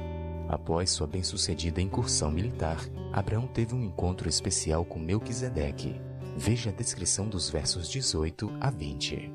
Após 0.48 0.90
sua 0.90 1.06
bem-sucedida 1.06 1.80
incursão 1.80 2.28
militar, 2.28 2.84
Abraão 3.12 3.46
teve 3.46 3.72
um 3.72 3.84
encontro 3.84 4.28
especial 4.28 4.84
com 4.84 4.98
Melquisedeque. 4.98 6.00
Veja 6.36 6.70
a 6.70 6.72
descrição 6.72 7.28
dos 7.28 7.48
versos 7.48 7.88
18 7.88 8.50
a 8.60 8.68
20. 8.68 9.32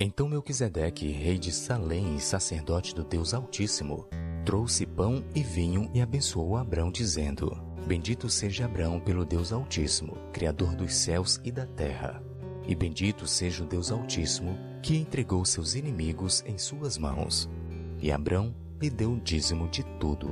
Então 0.00 0.30
Melquisedeque, 0.30 1.10
rei 1.10 1.38
de 1.38 1.52
Salém 1.52 2.16
e 2.16 2.20
sacerdote 2.20 2.94
do 2.94 3.04
Deus 3.04 3.34
Altíssimo, 3.34 4.08
trouxe 4.46 4.86
pão 4.86 5.22
e 5.34 5.42
vinho 5.42 5.90
e 5.92 6.00
abençoou 6.00 6.56
Abrão, 6.56 6.90
dizendo: 6.90 7.65
Bendito 7.86 8.28
seja 8.28 8.64
Abrão 8.64 8.98
pelo 8.98 9.24
Deus 9.24 9.52
Altíssimo, 9.52 10.18
Criador 10.32 10.74
dos 10.74 10.92
céus 10.92 11.40
e 11.44 11.52
da 11.52 11.64
terra. 11.64 12.20
E 12.66 12.74
bendito 12.74 13.28
seja 13.28 13.62
o 13.62 13.66
Deus 13.66 13.92
Altíssimo, 13.92 14.58
que 14.82 14.96
entregou 14.96 15.44
seus 15.44 15.76
inimigos 15.76 16.42
em 16.44 16.58
suas 16.58 16.98
mãos. 16.98 17.48
E 18.00 18.10
Abrão 18.10 18.52
lhe 18.82 18.90
deu 18.90 19.12
o 19.12 19.20
dízimo 19.20 19.68
de 19.68 19.84
tudo. 20.00 20.28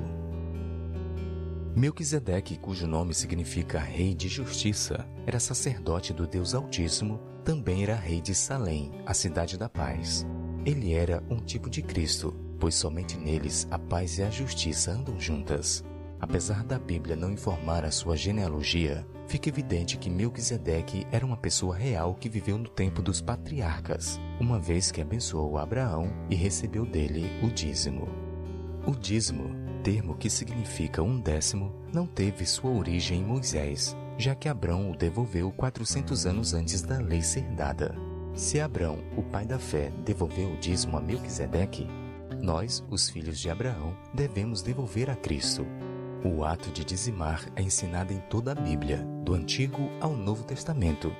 Melquisedeque, 1.77 2.59
cujo 2.59 2.88
nome 2.88 3.14
significa 3.14 3.79
Rei 3.79 4.14
de 4.14 4.29
Justiça, 4.29 5.07
era 5.25 5.38
sacerdote 5.38 6.12
do 6.12 6.27
Deus 6.27 6.55
Altíssimo, 6.55 7.21
também 7.45 7.85
era 7.85 7.95
rei 7.95 8.21
de 8.21 8.35
Salém, 8.35 8.90
a 9.07 9.14
cidade 9.14 9.57
da 9.57 9.69
paz. 9.69 10.27
Ele 10.64 10.93
era 10.93 11.23
um 11.31 11.37
tipo 11.37 11.71
de 11.71 11.83
Cristo, 11.83 12.35
pois 12.59 12.75
somente 12.75 13.17
neles 13.17 13.69
a 13.71 13.79
paz 13.79 14.19
e 14.19 14.23
a 14.23 14.31
justiça 14.31 14.90
andam 14.90 15.21
juntas. 15.21 15.85
Apesar 16.24 16.64
da 16.64 16.78
Bíblia 16.78 17.14
não 17.14 17.30
informar 17.30 17.84
a 17.84 17.90
sua 17.90 18.16
genealogia, 18.16 19.06
fica 19.28 19.50
evidente 19.50 19.98
que 19.98 20.08
Melquisedeque 20.08 21.06
era 21.12 21.24
uma 21.24 21.37
pessoa 21.37 21.76
real 21.76 22.14
que 22.14 22.30
viveu 22.30 22.56
no 22.56 22.66
tempo 22.66 23.02
dos 23.02 23.20
patriarcas, 23.20 24.18
uma 24.40 24.58
vez 24.58 24.90
que 24.90 25.02
abençoou 25.02 25.58
Abraão 25.58 26.10
e 26.30 26.34
recebeu 26.34 26.87
dele 26.87 27.30
o 27.42 27.48
dízimo. 27.48 28.08
O 28.87 28.92
dízimo 28.92 29.54
termo 29.82 30.16
que 30.16 30.30
significa 30.30 31.02
um 31.02 31.20
décimo 31.20 31.74
não 31.92 32.06
teve 32.06 32.46
sua 32.46 32.70
origem 32.70 33.20
em 33.20 33.24
Moisés, 33.24 33.94
já 34.16 34.34
que 34.34 34.48
Abrão 34.48 34.90
o 34.90 34.96
devolveu 34.96 35.52
400 35.52 36.24
anos 36.24 36.54
antes 36.54 36.80
da 36.80 37.00
lei 37.00 37.20
ser 37.20 37.44
dada. 37.50 37.94
Se 38.32 38.58
Abrão, 38.58 38.96
o 39.14 39.22
pai 39.22 39.44
da 39.44 39.58
fé, 39.58 39.92
devolveu 40.06 40.54
o 40.54 40.56
dízimo 40.56 40.96
a 40.96 41.02
Melquisedeque, 41.02 41.87
nós, 42.40 42.82
os 42.90 43.10
filhos 43.10 43.38
de 43.38 43.50
Abraão, 43.50 43.94
devemos 44.14 44.62
devolver 44.62 45.10
a 45.10 45.16
Cristo. 45.16 45.66
O 46.24 46.42
ato 46.42 46.70
de 46.70 46.82
dizimar 46.82 47.46
é 47.54 47.60
ensinado 47.60 48.10
em 48.10 48.18
toda 48.18 48.52
a 48.52 48.54
Bíblia, 48.54 49.06
do 49.22 49.34
Antigo 49.34 49.90
ao 50.00 50.16
Novo 50.16 50.42
Testamento. 50.42 51.14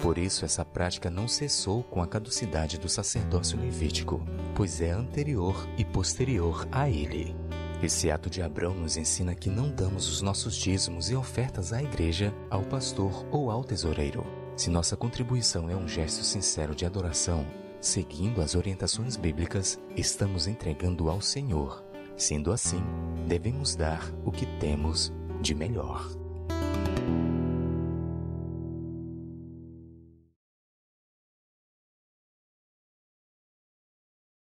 Por 0.00 0.16
isso, 0.16 0.44
essa 0.44 0.64
prática 0.64 1.10
não 1.10 1.26
cessou 1.26 1.82
com 1.82 2.00
a 2.00 2.06
caducidade 2.06 2.78
do 2.78 2.88
sacerdócio 2.88 3.58
levítico, 3.58 4.24
pois 4.54 4.80
é 4.80 4.92
anterior 4.92 5.68
e 5.76 5.84
posterior 5.84 6.68
a 6.70 6.88
ele. 6.88 7.34
Esse 7.82 8.12
ato 8.12 8.30
de 8.30 8.42
Abraão 8.42 8.74
nos 8.74 8.96
ensina 8.96 9.34
que 9.34 9.50
não 9.50 9.68
damos 9.68 10.08
os 10.08 10.22
nossos 10.22 10.54
dízimos 10.54 11.10
e 11.10 11.16
ofertas 11.16 11.72
à 11.72 11.82
igreja, 11.82 12.32
ao 12.48 12.62
pastor 12.62 13.26
ou 13.32 13.50
ao 13.50 13.64
tesoureiro. 13.64 14.24
Se 14.56 14.70
nossa 14.70 14.96
contribuição 14.96 15.68
é 15.68 15.74
um 15.74 15.88
gesto 15.88 16.22
sincero 16.22 16.76
de 16.76 16.86
adoração, 16.86 17.44
seguindo 17.80 18.40
as 18.40 18.54
orientações 18.54 19.16
bíblicas, 19.16 19.80
estamos 19.96 20.46
entregando 20.46 21.10
ao 21.10 21.20
Senhor. 21.20 21.84
Sendo 22.16 22.52
assim, 22.52 22.82
devemos 23.26 23.74
dar 23.74 24.12
o 24.24 24.30
que 24.30 24.46
temos 24.58 25.12
de 25.40 25.54
melhor. 25.54 26.23